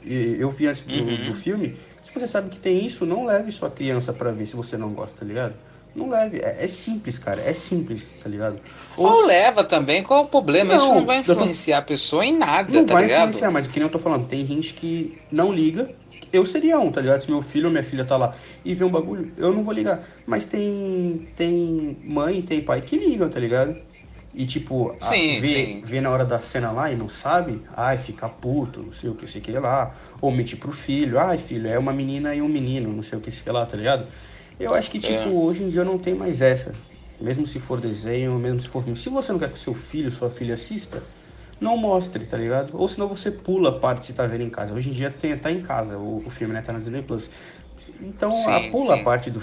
Eu 0.04 0.50
vi 0.50 0.68
antes 0.68 0.82
do, 0.82 0.92
uhum. 0.92 1.32
do 1.32 1.34
filme 1.34 1.74
você 2.18 2.26
sabe 2.26 2.50
que 2.50 2.58
tem 2.58 2.84
isso, 2.84 3.04
não 3.04 3.24
leve 3.26 3.50
sua 3.52 3.70
criança 3.70 4.12
para 4.12 4.30
ver 4.30 4.46
se 4.46 4.56
você 4.56 4.76
não 4.76 4.90
gosta, 4.90 5.20
tá 5.20 5.26
ligado? 5.26 5.54
Não 5.94 6.10
leve. 6.10 6.38
É, 6.38 6.64
é, 6.64 6.66
simples, 6.66 7.18
cara. 7.18 7.40
É 7.40 7.52
simples, 7.52 8.20
tá 8.22 8.28
ligado? 8.28 8.58
Ou, 8.96 9.06
Ou 9.06 9.26
leva 9.26 9.62
também, 9.62 10.02
qual 10.02 10.20
é 10.20 10.22
o 10.24 10.26
problema? 10.26 10.74
Não, 10.74 10.76
isso 10.76 10.94
não 10.94 11.06
vai 11.06 11.18
influenciar 11.18 11.76
tô... 11.76 11.82
a 11.82 11.86
pessoa 11.86 12.24
em 12.24 12.36
nada, 12.36 12.72
não 12.72 12.84
tá 12.84 12.94
vai 12.94 13.04
ligado? 13.04 13.28
influenciar, 13.28 13.50
mas 13.50 13.68
que 13.68 13.78
nem 13.78 13.86
eu 13.86 13.92
tô 13.92 13.98
falando, 13.98 14.26
tem 14.26 14.44
gente 14.46 14.74
que 14.74 15.18
não 15.30 15.52
liga. 15.52 15.90
Eu 16.32 16.44
seria 16.44 16.80
um, 16.80 16.90
tá 16.90 17.00
ligado? 17.00 17.20
Se 17.20 17.30
meu 17.30 17.40
filho 17.40 17.66
ou 17.66 17.70
minha 17.70 17.84
filha 17.84 18.04
tá 18.04 18.16
lá 18.16 18.34
e 18.64 18.74
vê 18.74 18.84
um 18.84 18.90
bagulho, 18.90 19.30
eu 19.36 19.52
não 19.52 19.62
vou 19.62 19.72
ligar. 19.72 20.02
Mas 20.26 20.44
tem, 20.44 21.28
tem 21.36 21.96
mãe, 22.02 22.42
tem 22.42 22.60
pai 22.60 22.80
que 22.80 22.96
ligam, 22.96 23.28
tá 23.28 23.38
ligado? 23.38 23.76
E 24.34 24.46
tipo, 24.46 24.98
a- 25.00 25.16
Sim, 25.18 25.42
vê, 25.42 25.78
sim. 25.82 25.84
vê 25.84 26.00
na 26.00 26.10
hora 26.10 26.24
da 26.24 26.38
cena 26.40 26.72
lá 26.72 26.90
e 26.90 26.96
não 26.96 27.08
sabe, 27.08 27.64
ai, 27.70 27.96
fica 27.96 28.28
puto, 28.28 28.82
não 28.82 28.92
sei 28.92 29.08
o 29.10 29.14
que, 29.14 29.26
sei 29.26 29.40
o 29.40 29.44
que 29.44 29.52
lá. 29.58 29.94
Ou 30.20 30.32
mentir 30.32 30.58
pro 30.58 30.72
filho, 30.72 31.18
ai, 31.20 31.38
filho, 31.38 31.68
é 31.68 31.78
uma 31.78 31.92
menina 31.92 32.34
e 32.34 32.42
um 32.42 32.48
menino, 32.48 32.92
não 32.92 33.02
sei 33.02 33.18
o 33.18 33.20
que, 33.20 33.30
sei 33.30 33.52
lá, 33.52 33.64
tá 33.64 33.76
ligado? 33.76 34.08
Eu 34.58 34.74
acho 34.74 34.90
que, 34.90 34.98
tipo, 34.98 35.30
É. 35.30 35.44
hoje 35.44 35.62
em 35.62 35.68
dia 35.68 35.84
não 35.84 35.98
tem 35.98 36.14
mais 36.14 36.40
essa. 36.40 36.74
Mesmo 37.20 37.46
se 37.46 37.60
for 37.60 37.80
desenho, 37.80 38.38
mesmo 38.38 38.60
se 38.60 38.68
for 38.68 38.82
filme. 38.82 38.98
Se 38.98 39.08
você 39.08 39.32
não 39.32 39.38
quer 39.38 39.50
que 39.52 39.58
seu 39.58 39.74
filho, 39.74 40.10
sua 40.10 40.30
filha 40.30 40.54
assista, 40.54 41.02
não 41.60 41.76
mostre, 41.76 42.26
tá 42.26 42.36
ligado? 42.36 42.76
Ou 42.76 42.88
senão 42.88 43.08
você 43.08 43.30
pula 43.30 43.70
a 43.70 43.78
parte 43.78 44.00
que 44.00 44.06
você 44.06 44.12
tá 44.12 44.26
vendo 44.26 44.42
em 44.42 44.50
casa. 44.50 44.74
Hoje 44.74 44.90
em 44.90 44.92
dia 44.92 45.10
tem, 45.10 45.36
tá 45.38 45.50
em 45.50 45.62
casa 45.62 45.96
o, 45.98 46.26
o 46.26 46.30
filme, 46.30 46.52
né? 46.54 46.60
Tá 46.62 46.72
na 46.72 46.80
Disney 46.80 47.02
Plus. 47.02 47.30
Então, 48.00 48.46
Sim, 48.46 48.50
a, 48.50 48.60
pula 48.60 48.94
a 48.94 48.98
parte 48.98 49.30
do, 49.30 49.42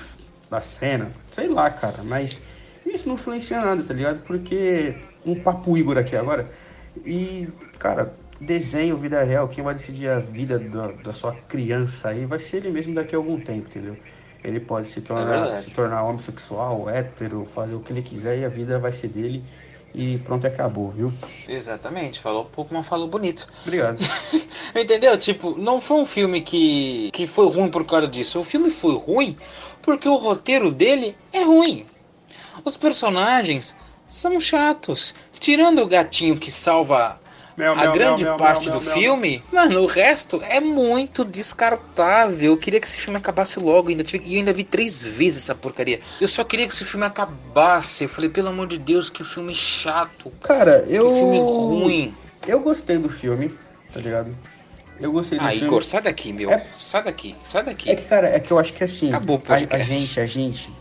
da 0.49 0.59
cena, 0.59 1.13
sei 1.31 1.47
lá, 1.47 1.69
cara, 1.69 2.03
mas 2.03 2.41
isso 2.85 3.07
não 3.07 3.15
influencia 3.15 3.61
nada, 3.61 3.83
tá 3.83 3.93
ligado? 3.93 4.21
Porque 4.23 4.95
um 5.25 5.35
papo 5.35 5.77
Igor 5.77 5.97
aqui 5.97 6.15
agora. 6.15 6.49
E, 7.05 7.47
cara, 7.79 8.13
desenho, 8.39 8.97
vida 8.97 9.23
real, 9.23 9.47
quem 9.47 9.63
vai 9.63 9.73
decidir 9.73 10.09
a 10.09 10.19
vida 10.19 10.57
da, 10.57 10.87
da 10.87 11.13
sua 11.13 11.33
criança 11.47 12.09
aí 12.09 12.25
vai 12.25 12.39
ser 12.39 12.57
ele 12.57 12.71
mesmo 12.71 12.93
daqui 12.93 13.15
a 13.15 13.17
algum 13.17 13.39
tempo, 13.39 13.67
entendeu? 13.69 13.95
Ele 14.43 14.59
pode 14.59 14.87
se 14.89 15.01
tornar, 15.01 15.43
verdade. 15.43 15.65
se 15.65 15.71
tornar 15.71 16.03
homossexual, 16.03 16.89
hétero, 16.89 17.45
fazer 17.45 17.75
o 17.75 17.79
que 17.79 17.93
ele 17.93 18.01
quiser 18.01 18.39
e 18.39 18.45
a 18.45 18.49
vida 18.49 18.79
vai 18.79 18.91
ser 18.91 19.07
dele. 19.07 19.43
E 19.93 20.17
pronto, 20.19 20.47
acabou, 20.47 20.89
viu? 20.89 21.11
Exatamente, 21.47 22.19
falou 22.19 22.45
pouco, 22.45 22.73
mas 22.73 22.87
falou 22.87 23.07
bonito. 23.07 23.45
Obrigado. 23.63 23.99
Entendeu? 24.73 25.17
Tipo, 25.17 25.55
não 25.57 25.81
foi 25.81 25.97
um 25.97 26.05
filme 26.05 26.41
que, 26.41 27.11
que 27.11 27.27
foi 27.27 27.45
ruim 27.51 27.67
por 27.67 27.85
causa 27.85 28.07
disso. 28.07 28.39
O 28.39 28.43
filme 28.43 28.69
foi 28.69 28.95
ruim 28.95 29.35
porque 29.81 30.07
o 30.07 30.15
roteiro 30.15 30.71
dele 30.71 31.15
é 31.33 31.43
ruim. 31.43 31.85
Os 32.63 32.77
personagens 32.77 33.75
são 34.09 34.39
chatos. 34.39 35.15
Tirando 35.39 35.81
o 35.81 35.87
gatinho 35.87 36.37
que 36.37 36.51
salva 36.51 37.19
Meu, 37.57 37.73
a 37.73 37.75
meu, 37.75 37.91
grande 37.91 38.23
meu, 38.23 38.35
parte 38.37 38.69
meu, 38.69 38.77
do 38.79 38.85
meu, 38.85 38.93
filme, 38.93 39.43
mano, 39.51 39.81
o 39.81 39.87
resto 39.87 40.41
é 40.43 40.59
muito 40.59 41.23
descartável. 41.25 42.51
Eu 42.51 42.57
queria 42.57 42.79
que 42.79 42.87
esse 42.87 42.99
filme 42.99 43.17
acabasse 43.17 43.59
logo. 43.59 43.89
Ainda 43.89 44.03
tive, 44.03 44.23
e 44.27 44.33
eu 44.35 44.39
ainda 44.39 44.53
vi 44.53 44.63
três 44.63 45.03
vezes 45.03 45.43
essa 45.43 45.55
porcaria. 45.55 45.99
Eu 46.19 46.27
só 46.27 46.43
queria 46.43 46.67
que 46.67 46.73
esse 46.73 46.85
filme 46.85 47.05
acabasse. 47.05 48.03
Eu 48.03 48.09
falei, 48.09 48.29
pelo 48.29 48.49
amor 48.49 48.67
de 48.67 48.77
Deus, 48.77 49.09
que 49.09 49.23
filme 49.23 49.53
chato. 49.55 50.31
Cara, 50.41 50.81
Que 50.83 50.93
eu. 50.93 51.09
filme 51.09 51.39
ruim. 51.39 52.13
Eu 52.47 52.59
gostei 52.59 52.97
do 52.97 53.09
filme, 53.09 53.53
tá 53.93 53.99
ligado? 53.99 54.35
Eu 54.99 55.11
gostei 55.11 55.39
do 55.39 55.45
Ah, 55.45 55.49
filme. 55.49 55.65
Igor, 55.65 55.83
sai 55.83 56.01
daqui, 56.01 56.31
meu. 56.31 56.51
É- 56.51 56.67
Sai 56.73 57.03
daqui, 57.03 57.35
sai 57.43 57.63
daqui. 57.63 57.89
É 57.89 57.95
que, 57.95 58.03
cara, 58.03 58.29
é 58.29 58.39
que 58.39 58.51
eu 58.51 58.59
acho 58.59 58.73
que 58.73 58.83
assim. 58.83 59.09
Acabou 59.09 59.37
o 59.37 59.51
a, 59.51 59.55
a 59.55 59.79
gente, 59.79 60.19
a 60.19 60.25
gente. 60.27 60.71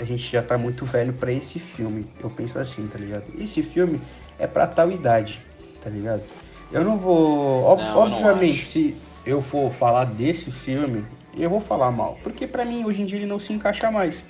A 0.00 0.04
gente 0.04 0.24
já 0.32 0.42
tá 0.42 0.56
muito 0.56 0.86
velho 0.86 1.12
pra 1.12 1.30
esse 1.30 1.58
filme. 1.58 2.06
Eu 2.22 2.30
penso 2.30 2.58
assim, 2.58 2.86
tá 2.86 2.98
ligado? 2.98 3.24
Esse 3.38 3.62
filme 3.62 4.00
é 4.38 4.46
pra 4.46 4.66
tal 4.66 4.90
idade, 4.90 5.42
tá 5.84 5.90
ligado? 5.90 6.22
Eu 6.72 6.82
não 6.82 6.96
vou. 6.96 7.64
ob- 7.70 7.82
Não, 7.82 7.88
eu 7.88 7.94
não 8.08 8.16
obviamente, 8.22 8.64
se 8.64 8.96
eu 9.26 9.42
for 9.42 9.70
falar 9.70 10.06
desse 10.06 10.50
filme, 10.50 11.04
eu 11.36 11.50
vou 11.50 11.60
falar 11.60 11.90
mal. 11.90 12.18
Porque 12.22 12.46
pra 12.46 12.64
mim, 12.64 12.84
hoje 12.84 13.02
em 13.02 13.04
dia, 13.04 13.18
ele 13.18 13.26
não 13.26 13.38
se 13.38 13.52
encaixa 13.52 13.90
mais. 13.90 14.24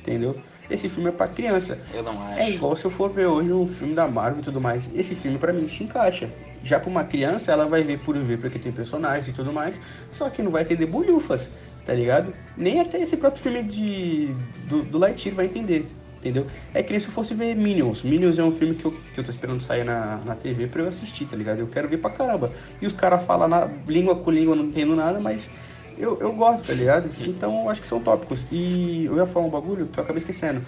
Entendeu? 0.00 0.36
Esse 0.70 0.88
filme 0.88 1.08
é 1.08 1.12
pra 1.12 1.26
criança. 1.26 1.76
Eu 1.92 2.04
não 2.04 2.12
acho. 2.22 2.40
É 2.42 2.50
igual 2.50 2.76
se 2.76 2.84
eu 2.84 2.90
for 2.90 3.10
ver 3.10 3.26
hoje 3.26 3.52
um 3.52 3.66
filme 3.66 3.94
da 3.94 4.06
Marvel 4.06 4.38
e 4.38 4.42
tudo 4.42 4.60
mais. 4.60 4.88
Esse 4.94 5.16
filme 5.16 5.38
pra 5.38 5.52
mim 5.52 5.66
se 5.66 5.82
encaixa. 5.82 6.28
Já 6.62 6.78
pra 6.78 6.88
uma 6.88 7.02
criança, 7.02 7.50
ela 7.50 7.66
vai 7.66 7.82
ver 7.82 7.98
por 7.98 8.16
ver 8.18 8.38
porque 8.38 8.58
tem 8.60 8.70
personagens 8.70 9.26
e 9.28 9.32
tudo 9.32 9.52
mais. 9.52 9.80
Só 10.12 10.30
que 10.30 10.42
não 10.42 10.50
vai 10.52 10.62
entender 10.62 10.86
bolhufas, 10.86 11.48
tá 11.86 11.94
ligado? 11.94 12.34
Nem 12.56 12.80
até 12.80 13.00
esse 13.00 13.16
próprio 13.16 13.40
filme 13.40 13.62
de, 13.62 14.34
do, 14.68 14.82
do 14.82 14.98
Lightyear 14.98 15.36
vai 15.36 15.46
entender, 15.46 15.86
entendeu? 16.18 16.46
É 16.74 16.82
que 16.82 16.90
nem 16.90 16.98
se 16.98 17.06
eu 17.06 17.12
fosse 17.12 17.32
ver 17.32 17.54
Minions. 17.54 18.02
Minions 18.02 18.36
é 18.38 18.42
um 18.42 18.50
filme 18.50 18.74
que 18.74 18.84
eu, 18.84 18.90
que 19.14 19.20
eu 19.20 19.24
tô 19.24 19.30
esperando 19.30 19.62
sair 19.62 19.84
na, 19.84 20.16
na 20.24 20.34
TV 20.34 20.66
pra 20.66 20.82
eu 20.82 20.88
assistir, 20.88 21.26
tá 21.26 21.36
ligado? 21.36 21.60
Eu 21.60 21.68
quero 21.68 21.88
ver 21.88 21.98
pra 21.98 22.10
caramba. 22.10 22.52
E 22.82 22.86
os 22.86 22.92
caras 22.92 23.24
falam 23.24 23.46
na, 23.46 23.68
língua 23.86 24.16
com 24.16 24.32
língua, 24.32 24.56
não 24.56 24.64
entendo 24.64 24.96
nada, 24.96 25.20
mas 25.20 25.48
eu, 25.96 26.18
eu 26.20 26.32
gosto, 26.32 26.66
tá 26.66 26.74
ligado? 26.74 27.08
Então 27.20 27.62
eu 27.62 27.70
acho 27.70 27.80
que 27.80 27.86
são 27.86 28.00
tópicos. 28.00 28.44
E 28.50 29.04
eu 29.04 29.16
ia 29.16 29.26
falar 29.26 29.46
um 29.46 29.50
bagulho 29.50 29.86
que 29.86 29.98
eu 29.98 30.02
acabei 30.02 30.18
esquecendo. 30.18 30.60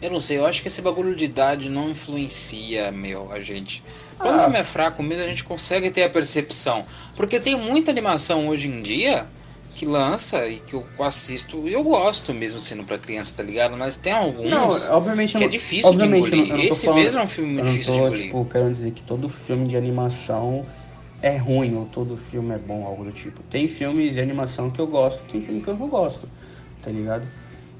Eu 0.00 0.10
não 0.10 0.20
sei, 0.20 0.38
eu 0.38 0.46
acho 0.46 0.62
que 0.62 0.68
esse 0.68 0.80
bagulho 0.80 1.16
de 1.16 1.24
idade 1.24 1.68
não 1.68 1.90
influencia, 1.90 2.92
meu, 2.92 3.32
a 3.32 3.40
gente. 3.40 3.82
Quando 4.18 4.34
Ah. 4.34 4.36
o 4.36 4.40
filme 4.42 4.58
é 4.58 4.62
fraco 4.62 5.02
mesmo, 5.02 5.24
a 5.24 5.26
gente 5.26 5.42
consegue 5.42 5.90
ter 5.90 6.04
a 6.04 6.08
percepção. 6.10 6.84
Porque 7.16 7.40
tem 7.40 7.56
muita 7.56 7.90
animação 7.90 8.46
hoje 8.46 8.68
em 8.68 8.82
dia 8.82 9.26
que 9.74 9.84
lança 9.84 10.46
e 10.46 10.58
que 10.60 10.74
eu 10.74 10.86
assisto 11.00 11.66
eu 11.68 11.82
gosto 11.82 12.32
mesmo 12.32 12.60
sendo 12.60 12.84
pra 12.84 12.96
criança, 12.98 13.34
tá 13.36 13.42
ligado? 13.42 13.76
Mas 13.76 13.96
tem 13.96 14.12
alguns 14.12 14.48
Não, 14.48 14.68
obviamente 14.96 15.32
que 15.32 15.38
não- 15.38 15.44
é 15.46 15.48
difícil 15.48 15.94
de 15.94 16.04
engolir. 16.06 16.48
não- 16.48 16.56
Esse 16.58 16.86
falando- 16.86 17.02
mesmo 17.02 17.20
é 17.20 17.22
um 17.24 17.28
filme 17.28 17.52
muito 17.54 17.66
difícil 17.66 17.92
de 17.92 17.98
tô, 17.98 18.06
engolir. 18.06 18.24
tipo, 18.26 18.44
querendo 18.46 18.72
dizer 18.72 18.90
que 18.92 19.02
todo 19.02 19.28
filme 19.28 19.66
de 19.68 19.76
animação 19.76 20.64
é 21.20 21.36
ruim 21.36 21.74
ou 21.76 21.86
todo 21.86 22.16
filme 22.16 22.54
é 22.54 22.58
bom, 22.58 22.84
algo 22.86 23.04
do 23.04 23.12
tipo. 23.12 23.42
Tem 23.44 23.66
filmes 23.68 24.14
de 24.14 24.20
animação 24.20 24.70
que 24.70 24.80
eu 24.80 24.86
gosto, 24.86 25.20
tem 25.30 25.40
filme 25.42 25.60
que 25.60 25.68
eu 25.68 25.76
não 25.76 25.88
gosto, 25.88 26.28
tá 26.82 26.90
ligado? 26.90 27.26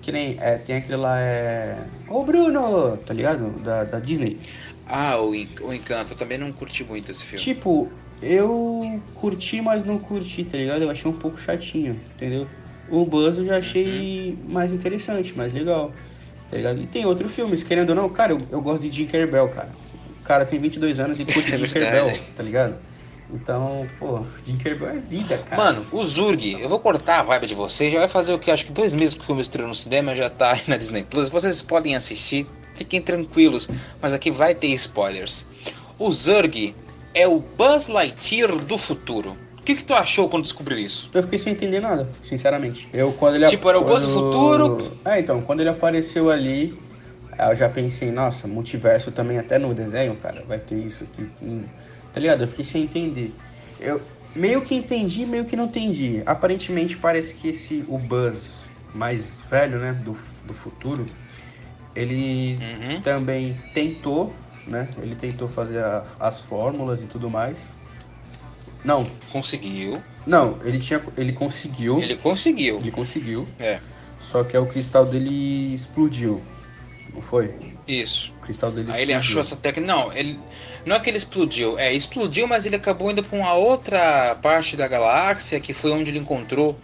Que 0.03 0.13
nem, 0.13 0.37
é, 0.41 0.57
tem 0.59 0.77
aquele 0.77 0.97
lá, 0.97 1.19
é... 1.19 1.79
Ô 2.09 2.23
Bruno, 2.25 2.97
tá 2.99 3.15
ligado? 3.15 3.51
Da, 3.63 3.85
da 3.85 3.99
Disney. 3.99 4.37
Ah, 4.87 5.19
o, 5.19 5.31
o 5.31 5.73
Encanto, 5.73 6.13
eu 6.13 6.17
também 6.17 6.37
não 6.37 6.53
curti 6.53 6.85
muito 6.85 7.11
esse 7.11 7.25
filme. 7.25 7.43
Tipo, 7.43 7.91
eu 8.25 9.01
curti, 9.15 9.61
mas 9.61 9.85
não 9.85 9.99
curti, 9.99 10.45
tá 10.45 10.57
ligado? 10.57 10.83
Eu 10.83 10.91
achei 10.91 11.11
um 11.11 11.15
pouco 11.15 11.41
chatinho, 11.41 12.01
entendeu? 12.15 12.47
O 12.89 13.05
Buzz 13.05 13.39
eu 13.39 13.45
já 13.45 13.59
achei 13.59 14.37
mais 14.47 14.73
interessante, 14.73 15.37
mais 15.37 15.53
legal, 15.53 15.93
tá 16.51 16.57
ligado? 16.57 16.81
E 16.81 16.87
tem 16.87 17.07
outros 17.07 17.33
filmes, 17.33 17.63
querendo 17.63 17.91
ou 17.91 17.95
não, 17.95 18.09
cara, 18.09 18.33
eu, 18.33 18.39
eu 18.51 18.61
gosto 18.61 18.83
de 18.83 18.91
Jim 18.91 19.07
Bell, 19.07 19.49
cara. 19.49 19.71
O 20.21 20.25
cara 20.25 20.45
tem 20.45 20.59
22 20.59 20.99
anos 20.99 21.21
e 21.21 21.25
curte 21.25 21.53
É 21.55 21.57
Jim. 21.57 21.73
Bell, 21.73 22.13
tá 22.37 22.43
ligado? 22.43 22.77
Então, 23.33 23.87
pô, 23.99 24.21
Jim 24.47 24.57
Bell 24.57 24.91
é 24.91 24.99
vida, 24.99 25.39
cara. 25.39 25.63
Mano, 25.63 25.85
o 25.93 26.03
Zurg, 26.05 26.61
eu 26.61 26.69
vou 26.69 26.79
cortar 26.79 27.21
a 27.21 27.23
vibe 27.23 27.47
de 27.47 27.55
vocês, 27.55 27.93
já 27.93 27.99
vai 27.99 28.09
fazer 28.09 28.33
o 28.33 28.39
que? 28.39 28.51
Acho 28.51 28.67
que 28.67 28.73
dois 28.73 28.95
meses 28.95 29.15
que 29.15 29.23
o 29.23 29.25
filme 29.25 29.41
estreou 29.41 29.69
no 29.69 29.75
cinema, 29.75 30.15
já 30.15 30.29
tá 30.29 30.53
aí 30.53 30.63
na 30.69 30.77
Disney 30.77 31.03
Plus. 31.03 31.29
Vocês 31.29 31.63
podem 31.63 31.97
assistir, 31.97 32.47
fiquem 32.75 33.01
tranquilos, 33.01 33.69
mas 34.01 34.13
aqui 34.13 34.31
vai 34.31 34.55
ter 34.55 34.69
spoilers. 34.69 35.47
O 35.99 36.11
Zurg 36.11 36.75
é 37.15 37.27
o 37.29 37.39
Buzz 37.39 37.89
Lightyear 37.89 38.57
do 38.59 38.77
futuro. 38.77 39.37
O 39.59 39.63
que, 39.65 39.75
que 39.77 39.85
tu 39.85 39.95
achou 39.95 40.29
quando 40.29 40.43
descobriu 40.43 40.79
isso? 40.79 41.11
Eu 41.15 41.23
fiquei 41.23 41.39
sem 41.39 41.53
entender 41.53 41.81
nada, 41.81 42.09
sinceramente. 42.23 42.87
Eu, 42.93 43.13
quando 43.15 43.37
ele 43.37 43.47
Tipo, 43.47 43.69
era 43.69 43.79
o 43.79 43.85
Buzz 43.85 44.05
do 44.05 44.13
quando- 44.13 44.25
futuro? 44.25 44.93
É, 45.05 45.21
então, 45.21 45.41
quando 45.41 45.61
ele 45.61 45.71
apareceu 45.71 46.31
ali, 46.31 46.79
eu 47.39 47.57
já 47.57 47.69
pensei, 47.69 48.11
nossa, 48.11 48.47
multiverso 48.47 49.11
também, 49.11 49.39
até 49.39 49.59
no 49.59 49.73
desenho, 49.73 50.15
cara, 50.17 50.45
vai 50.47 50.59
ter 50.59 50.75
isso 50.77 51.05
aqui. 51.05 51.27
hum, 51.43 51.65
Tá 52.13 52.21
ligado? 52.21 52.43
Eu 52.43 52.49
fiquei 52.49 52.65
sem 52.65 52.83
entender. 52.83 53.35
Eu 53.81 54.01
meio 54.37 54.61
que 54.61 54.75
entendi, 54.75 55.25
meio 55.27 55.45
que 55.47 55.57
não 55.57 55.65
entendi. 55.65 56.23
Aparentemente 56.27 56.97
parece 56.97 57.35
que 57.35 57.49
esse, 57.49 57.85
o 57.89 57.99
Buzz 57.99 58.61
mais 58.95 59.41
velho, 59.51 59.79
né, 59.79 59.93
do, 60.05 60.17
do 60.45 60.55
futuro, 60.55 61.05
ele 61.97 62.57
Uhum. 62.61 63.01
também 63.01 63.57
tentou, 63.73 64.33
né, 64.67 64.89
ele 65.03 65.15
tentou 65.15 65.49
fazer 65.49 65.79
a- 65.83 66.05
as 66.19 66.41
fórmulas 66.41 67.03
e 67.03 67.07
tudo 67.07 67.29
mais. 67.31 67.59
Não, 68.85 69.07
Conseguiu. 69.33 70.03
não, 70.27 70.59
ele 70.63 70.79
tinha, 70.79 71.03
ele 71.17 71.33
conseguiu. 71.33 71.99
Ele 72.01 72.17
conseguiu. 72.17 72.77
Ele 72.79 72.91
conseguiu, 72.91 73.49
É, 73.59 73.81
só 74.21 74.45
que 74.45 74.57
aí 74.57 74.63
o 74.63 74.67
cristal 74.67 75.07
dele 75.07 75.73
explodiu. 75.75 76.43
Não 77.15 77.23
foi? 77.23 77.55
isso. 77.87 78.33
O 78.39 78.41
cristal 78.43 78.71
dele 78.71 78.91
Aí 78.93 79.03
ele 79.03 79.13
explodiu. 79.13 79.21
achou 79.31 79.41
essa 79.41 79.57
técnica. 79.57 79.87
Não, 79.95 80.13
ele. 80.13 80.39
Não 80.87 80.97
é 80.97 81.01
que 81.01 81.09
ele 81.09 81.17
explodiu, 81.19 81.79
é, 81.79 81.93
explodiu, 81.93 82.47
mas 82.47 82.67
ele 82.67 82.77
acabou 82.77 83.11
indo 83.11 83.23
pra 83.23 83.39
uma 83.39 83.55
outra 83.55 84.35
parte 84.43 84.77
da 84.77 84.87
galáxia, 84.89 85.59
que 85.61 85.73
foi 85.73 85.91
onde 85.93 86.11
ele 86.11 86.19
encontrou 86.19 86.79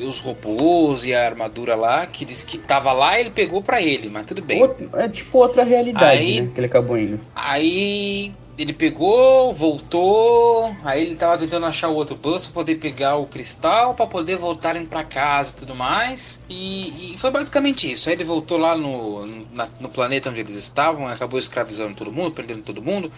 os 0.00 0.20
robôs 0.20 1.04
e 1.04 1.14
a 1.14 1.24
armadura 1.26 1.74
lá, 1.74 2.06
que 2.06 2.24
disse 2.24 2.46
que 2.46 2.58
tava 2.58 2.92
lá 2.92 3.18
ele 3.18 3.30
pegou 3.30 3.60
pra 3.62 3.82
ele, 3.82 4.08
mas 4.08 4.26
tudo 4.26 4.42
bem. 4.42 4.62
Outro- 4.62 4.90
é 4.94 5.08
tipo 5.08 5.38
outra 5.38 5.64
realidade, 5.64 6.04
Aí- 6.18 6.40
né? 6.42 6.50
Que 6.54 6.60
ele 6.60 6.66
acabou 6.66 6.96
indo. 6.98 7.20
Aí 7.34 8.32
ele 8.56 8.72
pegou, 8.72 9.52
voltou, 9.52 10.74
aí 10.84 11.02
ele 11.02 11.14
tava 11.16 11.38
tentando 11.38 11.64
achar 11.66 11.88
o 11.88 11.94
outro 11.94 12.16
bus 12.16 12.44
pra 12.46 12.54
poder 12.54 12.74
pegar 12.76 13.16
o 13.16 13.24
cristal, 13.26 13.94
pra 13.94 14.06
poder 14.06 14.36
voltarem 14.36 14.84
pra 14.84 15.04
casa 15.04 15.52
e 15.52 15.58
tudo 15.60 15.74
mais. 15.74 16.40
E, 16.48 17.14
e 17.14 17.18
foi 17.18 17.30
basicamente 17.30 17.90
isso. 17.90 18.08
Aí 18.08 18.14
ele 18.16 18.24
voltou 18.24 18.58
lá 18.58 18.76
no, 18.76 19.26
na- 19.54 19.68
no 19.80 19.88
planeta 19.88 20.28
onde 20.30 20.40
eles 20.40 20.54
estavam, 20.54 21.06
acabou 21.06 21.38
escravizando 21.38 21.94
todo 21.94 22.12
mundo, 22.12 22.32
prendendo 22.34 22.62
todo 22.62 22.82
mundo. 22.82 23.10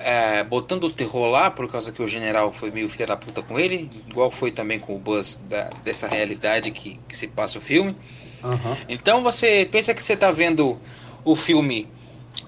É, 0.00 0.42
botando 0.44 0.84
o 0.84 0.90
terror 0.92 1.26
lá, 1.26 1.50
por 1.50 1.70
causa 1.70 1.92
que 1.92 2.02
o 2.02 2.08
general 2.08 2.52
foi 2.52 2.70
meio 2.70 2.88
filha 2.88 3.06
da 3.06 3.16
puta 3.16 3.42
com 3.42 3.58
ele, 3.58 3.90
igual 4.08 4.30
foi 4.30 4.50
também 4.50 4.78
com 4.78 4.94
o 4.94 4.98
Buzz 4.98 5.40
da- 5.48 5.70
dessa 5.84 6.08
realidade 6.08 6.70
que, 6.70 6.98
que 7.08 7.16
se 7.16 7.28
passa 7.28 7.58
o 7.58 7.60
filme. 7.60 7.94
Aham. 8.42 8.76
Então 8.88 9.22
você 9.22 9.68
pensa 9.70 9.94
que 9.94 10.02
você 10.02 10.14
está 10.14 10.30
vendo 10.30 10.78
o 11.24 11.36
filme 11.36 11.88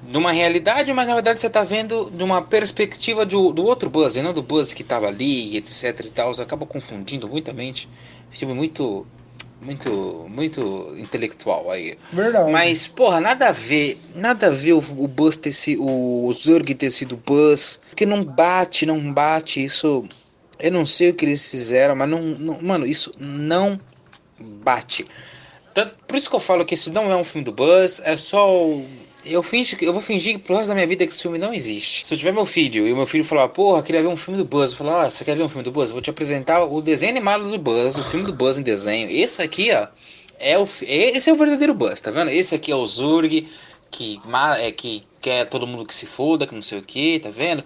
numa 0.02 0.32
realidade, 0.32 0.92
mas 0.92 1.06
na 1.06 1.14
verdade 1.14 1.40
você 1.40 1.46
está 1.46 1.62
vendo 1.62 2.10
de 2.10 2.22
uma 2.24 2.42
perspectiva 2.42 3.24
do, 3.26 3.52
do 3.52 3.64
outro 3.64 3.90
Buzz, 3.90 4.16
e 4.16 4.22
não 4.22 4.32
do 4.32 4.42
Buzz 4.42 4.72
que 4.72 4.82
estava 4.82 5.06
ali, 5.06 5.56
etc 5.56 6.00
e 6.04 6.10
tal. 6.10 6.32
Você 6.32 6.42
acaba 6.42 6.66
confundindo 6.66 7.28
muita 7.28 7.52
mente. 7.52 7.88
Filme 8.30 8.54
muito 8.54 9.06
muito, 9.62 10.26
muito 10.28 10.94
intelectual 10.98 11.70
aí. 11.70 11.96
Verdade. 12.12 12.50
Mas, 12.50 12.86
porra, 12.86 13.20
nada 13.20 13.48
a 13.48 13.52
ver. 13.52 13.98
Nada 14.14 14.48
a 14.48 14.50
ver 14.50 14.72
o, 14.72 14.78
o 14.78 15.06
Buzz 15.06 15.36
ter 15.36 15.52
sido. 15.52 15.84
O 15.84 16.30
Zurg 16.32 16.74
ter 16.74 16.90
sido 16.90 17.16
Buzz. 17.16 17.80
Porque 17.88 18.04
não 18.04 18.24
bate, 18.24 18.84
não 18.84 19.12
bate. 19.12 19.64
Isso. 19.64 20.04
Eu 20.58 20.72
não 20.72 20.84
sei 20.84 21.10
o 21.10 21.14
que 21.14 21.24
eles 21.24 21.48
fizeram, 21.48 21.94
mas 21.94 22.08
não. 22.08 22.20
não 22.20 22.60
mano, 22.60 22.86
isso 22.86 23.12
não 23.18 23.80
bate. 24.38 25.06
Por 26.06 26.16
isso 26.16 26.28
que 26.28 26.36
eu 26.36 26.40
falo 26.40 26.64
que 26.64 26.74
esse 26.74 26.90
não 26.90 27.10
é 27.10 27.16
um 27.16 27.24
filme 27.24 27.44
do 27.44 27.52
Buzz, 27.52 28.02
é 28.04 28.16
só 28.16 28.54
o 28.54 28.86
eu, 29.24 29.42
fingi, 29.42 29.76
eu 29.80 29.92
vou 29.92 30.02
fingir 30.02 30.38
pro 30.38 30.56
resto 30.56 30.68
da 30.68 30.74
minha 30.74 30.86
vida 30.86 31.06
que 31.06 31.12
esse 31.12 31.22
filme 31.22 31.38
não 31.38 31.54
existe. 31.54 32.06
Se 32.06 32.14
eu 32.14 32.18
tiver 32.18 32.32
meu 32.32 32.44
filho 32.44 32.86
e 32.86 32.92
o 32.92 32.96
meu 32.96 33.06
filho 33.06 33.24
falar, 33.24 33.48
porra, 33.48 33.82
queria 33.82 34.02
ver 34.02 34.08
um 34.08 34.16
filme 34.16 34.38
do 34.38 34.44
Buzz, 34.44 34.72
eu 34.72 34.76
falar, 34.76 35.06
oh, 35.06 35.10
você 35.10 35.24
quer 35.24 35.36
ver 35.36 35.42
um 35.42 35.48
filme 35.48 35.62
do 35.62 35.70
Buzz? 35.70 35.90
Eu 35.90 35.94
vou 35.94 36.02
te 36.02 36.10
apresentar 36.10 36.64
o 36.64 36.82
desenho 36.82 37.12
animado 37.12 37.48
do 37.50 37.58
Buzz, 37.58 37.96
o 37.96 38.04
filme 38.04 38.26
do 38.26 38.32
Buzz 38.32 38.58
em 38.58 38.62
desenho. 38.62 39.08
Esse 39.10 39.42
aqui, 39.42 39.72
ó, 39.72 39.86
é 40.38 40.58
o, 40.58 40.64
esse 40.82 41.30
é 41.30 41.32
o 41.32 41.36
verdadeiro 41.36 41.74
Buzz, 41.74 42.00
tá 42.00 42.10
vendo? 42.10 42.30
Esse 42.30 42.54
aqui 42.54 42.72
é 42.72 42.76
o 42.76 42.84
Zurg, 42.84 43.46
que, 43.90 44.20
é, 44.58 44.72
que 44.72 45.04
quer 45.20 45.48
todo 45.48 45.66
mundo 45.66 45.86
que 45.86 45.94
se 45.94 46.06
foda, 46.06 46.46
que 46.46 46.54
não 46.54 46.62
sei 46.62 46.78
o 46.78 46.82
que, 46.82 47.20
tá 47.20 47.30
vendo? 47.30 47.62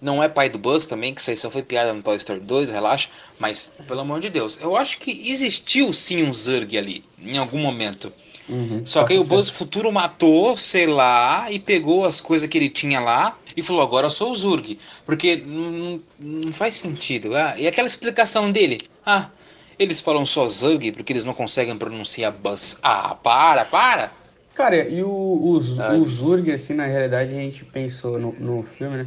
Não 0.00 0.22
é 0.22 0.28
pai 0.30 0.48
do 0.48 0.58
Buzz 0.58 0.86
também, 0.86 1.12
que 1.12 1.20
isso 1.20 1.30
aí 1.30 1.36
só 1.36 1.50
foi 1.50 1.62
piada 1.62 1.92
no 1.92 2.02
Toy 2.02 2.16
Story 2.16 2.40
2, 2.40 2.70
relaxa. 2.70 3.10
Mas, 3.38 3.74
pelo 3.86 4.00
amor 4.00 4.18
de 4.20 4.30
Deus, 4.30 4.58
eu 4.62 4.74
acho 4.74 4.98
que 4.98 5.10
existiu 5.30 5.92
sim 5.92 6.22
um 6.22 6.32
Zurg 6.32 6.78
ali, 6.78 7.04
em 7.22 7.36
algum 7.36 7.58
momento. 7.58 8.10
Uhum, 8.50 8.82
Só 8.84 9.04
que 9.04 9.12
aí 9.12 9.18
o 9.18 9.24
Buzz 9.24 9.48
Futuro 9.48 9.92
matou, 9.92 10.56
sei 10.56 10.86
lá, 10.86 11.50
e 11.50 11.58
pegou 11.58 12.04
as 12.04 12.20
coisas 12.20 12.48
que 12.48 12.58
ele 12.58 12.68
tinha 12.68 12.98
lá 12.98 13.38
e 13.56 13.62
falou: 13.62 13.80
agora 13.80 14.06
eu 14.06 14.10
sou 14.10 14.32
o 14.32 14.34
Zurg. 14.34 14.76
Porque 15.06 15.36
não, 15.36 16.00
não 16.18 16.52
faz 16.52 16.74
sentido. 16.74 17.36
Ah, 17.36 17.54
e 17.56 17.68
aquela 17.68 17.86
explicação 17.86 18.50
dele: 18.50 18.78
ah, 19.06 19.30
eles 19.78 20.00
falam 20.00 20.26
só 20.26 20.46
Zurg 20.48 20.90
porque 20.92 21.12
eles 21.12 21.24
não 21.24 21.32
conseguem 21.32 21.76
pronunciar 21.76 22.32
Buzz. 22.32 22.76
Ah, 22.82 23.14
para, 23.14 23.64
para! 23.64 24.12
Cara, 24.52 24.76
e 24.88 25.02
o, 25.02 25.08
o, 25.08 25.60
ah. 25.78 25.94
o 25.94 26.04
Zurg, 26.04 26.50
assim, 26.52 26.74
na 26.74 26.86
realidade, 26.86 27.30
a 27.30 27.38
gente 27.38 27.64
pensou 27.64 28.18
no, 28.18 28.32
no 28.32 28.62
filme, 28.64 28.96
né? 28.96 29.06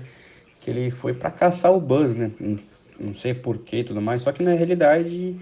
Que 0.62 0.72
ele 0.72 0.90
foi 0.90 1.14
para 1.14 1.30
caçar 1.30 1.74
o 1.74 1.82
Buzz, 1.82 2.16
né? 2.16 2.32
Não, 2.40 2.58
não 2.98 3.14
sei 3.14 3.34
porquê 3.34 3.80
e 3.80 3.84
tudo 3.84 4.02
mais, 4.02 4.22
só 4.22 4.32
que 4.32 4.42
na 4.42 4.54
realidade 4.54 5.36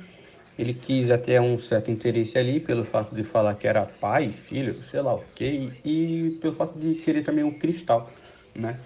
ele 0.58 0.74
quis 0.74 1.10
até 1.10 1.40
um 1.40 1.58
certo 1.58 1.90
interesse 1.90 2.38
ali 2.38 2.60
pelo 2.60 2.86
fato 2.86 3.16
de 3.16 3.24
falar 3.24 3.56
que 3.56 3.68
era 3.68 3.86
pai, 3.86 4.32
filho, 4.32 4.84
sei 4.84 5.02
lá 5.02 5.16
o 5.16 5.24
que, 5.36 5.72
e 5.84 6.38
pelo 6.42 6.56
fato 6.56 6.78
de 6.78 6.96
querer 6.96 7.24
também 7.24 7.44
um 7.44 7.52
cristal, 7.52 8.12
né? 8.54 8.80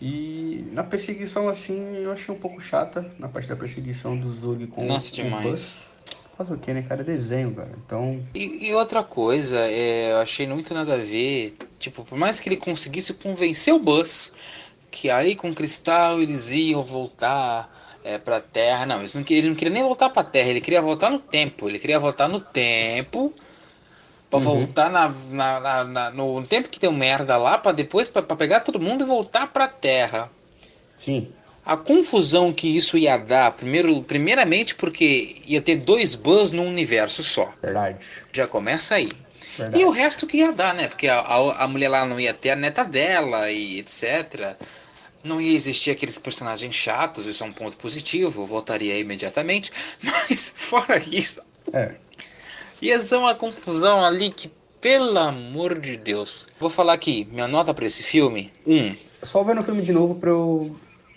E 0.00 0.64
na 0.72 0.84
perseguição, 0.84 1.48
assim, 1.48 1.96
eu 1.96 2.12
achei 2.12 2.32
um 2.32 2.38
pouco 2.38 2.60
chata, 2.60 3.12
na 3.18 3.28
parte 3.28 3.48
da 3.48 3.56
perseguição 3.56 4.16
do 4.16 4.30
Zug 4.30 4.68
com 4.68 4.86
Nossa, 4.86 5.12
o 5.12 5.16
demais. 5.16 5.44
Buzz. 5.44 5.90
Fazer 6.36 6.54
o 6.54 6.58
que, 6.58 6.72
né, 6.72 6.82
cara? 6.82 7.02
Desenho, 7.02 7.52
cara. 7.52 7.72
Então. 7.84 8.24
E, 8.32 8.68
e, 8.68 8.74
outra 8.74 9.02
coisa, 9.02 9.58
é, 9.58 10.12
eu 10.12 10.18
achei 10.18 10.46
muito 10.46 10.72
nada 10.72 10.94
a 10.94 10.98
ver. 10.98 11.56
Tipo, 11.80 12.04
por 12.04 12.16
mais 12.16 12.38
que 12.38 12.48
ele 12.48 12.56
conseguisse 12.56 13.12
convencer 13.14 13.74
o 13.74 13.80
Buzz 13.80 14.32
que 14.90 15.10
aí 15.10 15.36
com 15.36 15.50
o 15.50 15.54
cristal 15.54 16.20
eles 16.20 16.50
iam 16.52 16.82
voltar 16.82 17.87
é, 18.08 18.16
pra 18.16 18.40
Terra. 18.40 18.86
Não, 18.86 19.02
ele 19.02 19.10
não, 19.14 19.22
queria, 19.22 19.40
ele 19.42 19.48
não 19.50 19.54
queria 19.54 19.74
nem 19.74 19.82
voltar 19.82 20.08
pra 20.08 20.24
Terra, 20.24 20.48
ele 20.48 20.62
queria 20.62 20.80
voltar 20.80 21.10
no 21.10 21.18
tempo. 21.18 21.68
Ele 21.68 21.78
queria 21.78 21.98
voltar 21.98 22.26
no 22.26 22.40
tempo. 22.40 23.34
Pra 24.30 24.38
uhum. 24.38 24.44
voltar 24.44 24.90
na, 24.90 25.12
na, 25.30 25.60
na, 25.60 25.84
na, 25.84 26.10
no 26.10 26.42
tempo 26.46 26.70
que 26.70 26.80
tem 26.80 26.90
merda 26.92 27.36
lá, 27.36 27.58
pra 27.58 27.72
depois 27.72 28.08
pra 28.08 28.22
pegar 28.22 28.60
todo 28.60 28.80
mundo 28.80 29.04
e 29.04 29.06
voltar 29.06 29.46
pra 29.48 29.68
Terra. 29.68 30.30
Sim. 30.96 31.28
A 31.64 31.76
confusão 31.76 32.50
que 32.50 32.74
isso 32.74 32.96
ia 32.96 33.18
dar, 33.18 33.52
primeiro, 33.52 34.02
primeiramente 34.02 34.74
porque 34.74 35.36
ia 35.46 35.60
ter 35.60 35.76
dois 35.76 36.14
Buzz 36.14 36.50
num 36.52 36.66
universo 36.66 37.22
só. 37.22 37.52
Verdade. 37.62 37.98
Já 38.32 38.46
começa 38.46 38.94
aí. 38.94 39.10
Verdade. 39.56 39.82
E 39.82 39.84
o 39.84 39.90
resto 39.90 40.26
que 40.26 40.38
ia 40.38 40.52
dar, 40.52 40.74
né? 40.74 40.88
Porque 40.88 41.08
a, 41.08 41.20
a, 41.20 41.64
a 41.64 41.68
mulher 41.68 41.88
lá 41.88 42.06
não 42.06 42.18
ia 42.18 42.32
ter 42.32 42.50
a 42.50 42.56
neta 42.56 42.84
dela 42.84 43.50
e 43.50 43.78
etc 43.80 44.56
não 45.28 45.40
ia 45.40 45.54
existir 45.54 45.90
aqueles 45.90 46.18
personagens 46.18 46.74
chatos, 46.74 47.26
isso 47.26 47.44
é 47.44 47.46
um 47.46 47.52
ponto 47.52 47.76
positivo, 47.76 48.42
eu 48.42 48.46
voltaria 48.46 48.98
imediatamente, 48.98 49.70
mas 50.02 50.54
fora 50.56 50.98
isso. 50.98 51.40
É. 51.72 51.94
Ia 52.80 52.98
ser 53.00 53.16
uma 53.16 53.34
confusão 53.34 54.04
ali 54.04 54.30
que, 54.30 54.50
pelo 54.80 55.18
amor 55.18 55.78
de 55.78 55.96
Deus. 55.96 56.46
Vou 56.58 56.70
falar 56.70 56.94
aqui, 56.94 57.28
minha 57.30 57.48
nota 57.48 57.74
para 57.74 57.86
esse 57.86 58.02
filme: 58.02 58.52
um. 58.66 58.94
Só 59.22 59.42
vendo 59.42 59.60
o 59.60 59.64
filme 59.64 59.82
de 59.82 59.92
novo 59.92 60.14
pra 60.14 60.30
eu, 60.30 60.76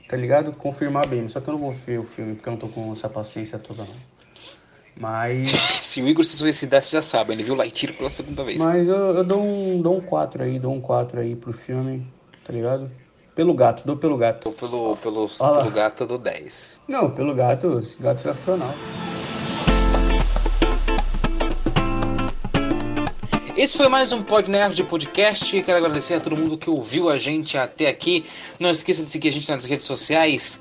tá 0.10 0.18
ligado? 0.18 0.52
Confirmar 0.54 1.08
bem. 1.08 1.30
Só 1.30 1.40
que 1.40 1.48
eu 1.48 1.54
não 1.54 1.62
vou 1.62 1.72
ver 1.72 2.00
o 2.00 2.04
filme 2.04 2.36
porque 2.36 2.50
eu 2.50 2.52
não 2.52 2.60
tô 2.60 2.68
com 2.68 2.92
essa 2.94 3.08
paciência 3.08 3.60
toda, 3.60 3.84
não. 3.84 3.96
Mas. 4.98 5.50
se 5.82 6.02
o 6.02 6.08
Igor 6.08 6.26
se 6.26 6.36
suicidasse, 6.36 6.92
já 6.92 7.02
sabe, 7.02 7.34
ele 7.34 7.44
viu 7.44 7.56
Lightyear 7.56 7.96
pela 7.96 8.10
segunda 8.10 8.44
vez. 8.44 8.66
Mas 8.66 8.88
eu, 8.88 9.16
eu 9.16 9.24
dou 9.24 9.42
um, 9.42 9.82
dou 9.82 9.98
um 9.98 10.02
4 10.02 10.44
aí, 10.44 10.60
dou 10.60 10.74
um 10.74 10.82
4 10.82 11.20
aí 11.20 11.36
pro 11.36 11.54
filme, 11.54 12.08
tá 12.44 12.52
ligado? 12.52 12.90
Pelo 13.34 13.54
gato, 13.54 13.84
dou 13.86 13.96
pelo 13.96 14.18
gato. 14.18 14.52
Pelo, 14.52 14.98
pelo, 14.98 15.28
pelo 15.28 15.72
gato 15.72 16.06
do 16.06 16.18
10. 16.18 16.82
Não, 16.86 17.10
pelo 17.10 17.34
gato, 17.34 17.82
gato 17.98 18.22
sensacional. 18.22 18.74
Esse 23.56 23.78
foi 23.78 23.88
mais 23.88 24.12
um 24.12 24.22
Pod 24.22 24.52
Nerd 24.52 24.84
Podcast. 24.84 25.62
Quero 25.62 25.78
agradecer 25.78 26.16
a 26.16 26.20
todo 26.20 26.36
mundo 26.36 26.58
que 26.58 26.70
ouviu 26.70 27.10
a 27.10 27.18
gente 27.18 27.58
até 27.58 27.88
aqui. 27.88 28.26
Não 28.60 28.70
esqueça 28.70 29.02
de 29.02 29.08
seguir 29.08 29.30
a 29.30 29.32
gente 29.32 29.50
nas 29.50 29.64
redes 29.64 29.86
sociais, 29.86 30.60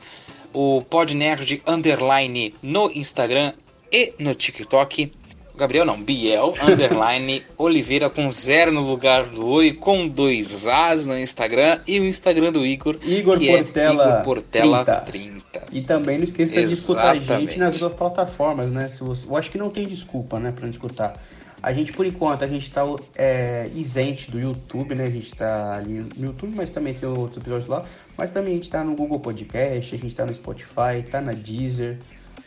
o 0.53 0.81
Pod 0.83 1.13
Nerd 1.13 1.61
Underline 1.67 2.55
no 2.63 2.89
Instagram 2.93 3.53
e 3.91 4.15
no 4.17 4.33
TikTok. 4.33 5.13
Gabriel 5.61 5.85
não, 5.85 6.03
Biel, 6.03 6.55
underline, 6.63 7.45
Oliveira 7.57 8.09
com 8.11 8.31
zero 8.31 8.73
no 8.73 8.81
lugar 8.81 9.27
do 9.27 9.47
oi, 9.47 9.73
com 9.73 10.09
dois 10.09 10.67
As 10.67 11.07
no 11.07 11.19
Instagram 11.19 11.81
e 11.87 12.01
o 12.01 12.05
Instagram 12.05 12.51
do 12.51 12.65
Igor, 12.65 12.97
Igor 13.03 13.39
que 13.39 13.49
Portela, 13.49 14.03
é 14.03 14.09
Igor 14.09 14.25
Portela 14.25 14.85
30. 14.85 15.01
30. 15.03 15.65
E 15.73 15.83
também 15.83 16.19
não 16.19 16.25
esqueça 16.25 16.59
Exatamente. 16.59 16.69
de 16.69 16.81
escutar 16.81 17.11
a 17.37 17.41
gente 17.41 17.59
nas 17.59 17.79
duas 17.79 17.95
plataformas, 17.95 18.71
né? 18.71 18.89
Se 18.89 19.01
você, 19.01 19.29
eu 19.29 19.37
acho 19.37 19.51
que 19.51 19.59
não 19.59 19.71
tem 19.71 19.85
desculpa, 19.85 20.41
né, 20.41 20.53
pra 20.53 20.65
não 20.65 20.71
escutar. 20.71 21.21
A 21.63 21.75
gente, 21.75 21.93
por 21.93 22.07
enquanto, 22.07 22.43
a 22.43 22.47
gente 22.47 22.71
tá 22.71 22.83
é, 23.15 23.69
isente 23.75 24.31
do 24.31 24.41
YouTube, 24.41 24.95
né? 24.95 25.05
A 25.05 25.11
gente 25.11 25.35
tá 25.35 25.75
ali 25.77 26.07
no 26.17 26.27
YouTube, 26.27 26.55
mas 26.57 26.71
também 26.71 26.95
tem 26.95 27.07
outros 27.07 27.37
episódios 27.37 27.69
lá. 27.69 27.85
Mas 28.17 28.31
também 28.31 28.55
a 28.55 28.57
gente 28.57 28.71
tá 28.71 28.83
no 28.83 28.95
Google 28.97 29.21
Podcast, 29.21 29.95
a 29.95 29.99
gente 29.99 30.15
tá 30.15 30.25
no 30.25 30.33
Spotify, 30.33 31.05
tá 31.11 31.21
na 31.21 31.33
Deezer, 31.33 31.99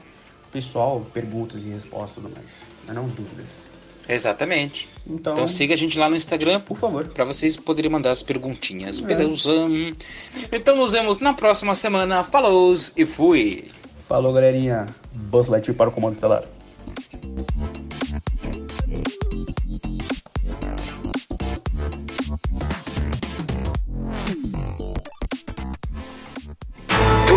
Pessoal, 0.51 1.01
perguntas 1.13 1.63
e 1.63 1.69
respostas 1.69 2.11
e 2.11 2.15
tudo 2.15 2.35
mais. 2.35 2.51
Mas 2.85 2.95
não 2.95 3.07
dúvidas. 3.07 3.71
Exatamente. 4.09 4.89
Então, 5.07 5.33
então, 5.33 5.47
siga 5.47 5.73
a 5.73 5.77
gente 5.77 5.97
lá 5.97 6.09
no 6.09 6.15
Instagram, 6.15 6.59
por 6.59 6.77
favor, 6.77 7.05
para 7.05 7.23
vocês 7.23 7.55
poderem 7.55 7.89
mandar 7.89 8.11
as 8.11 8.21
perguntinhas. 8.21 8.99
É. 8.99 9.05
Beleza? 9.05 9.51
Então 10.51 10.75
nos 10.75 10.91
vemos 10.91 11.19
na 11.19 11.33
próxima 11.33 11.75
semana. 11.75 12.23
Falou 12.23 12.73
e 12.97 13.05
fui. 13.05 13.71
Falou, 14.07 14.33
galerinha. 14.33 14.87
Buzz 15.13 15.47
Lightyear 15.47 15.77
para 15.77 15.89
o 15.89 15.91
Comando 15.93 16.13
Estelar. 16.13 16.43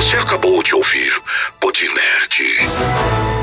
Você 0.05 0.17
acabou 0.17 0.63
de 0.63 0.75
ouvir 0.75 1.19
Podnerd. 1.59 3.34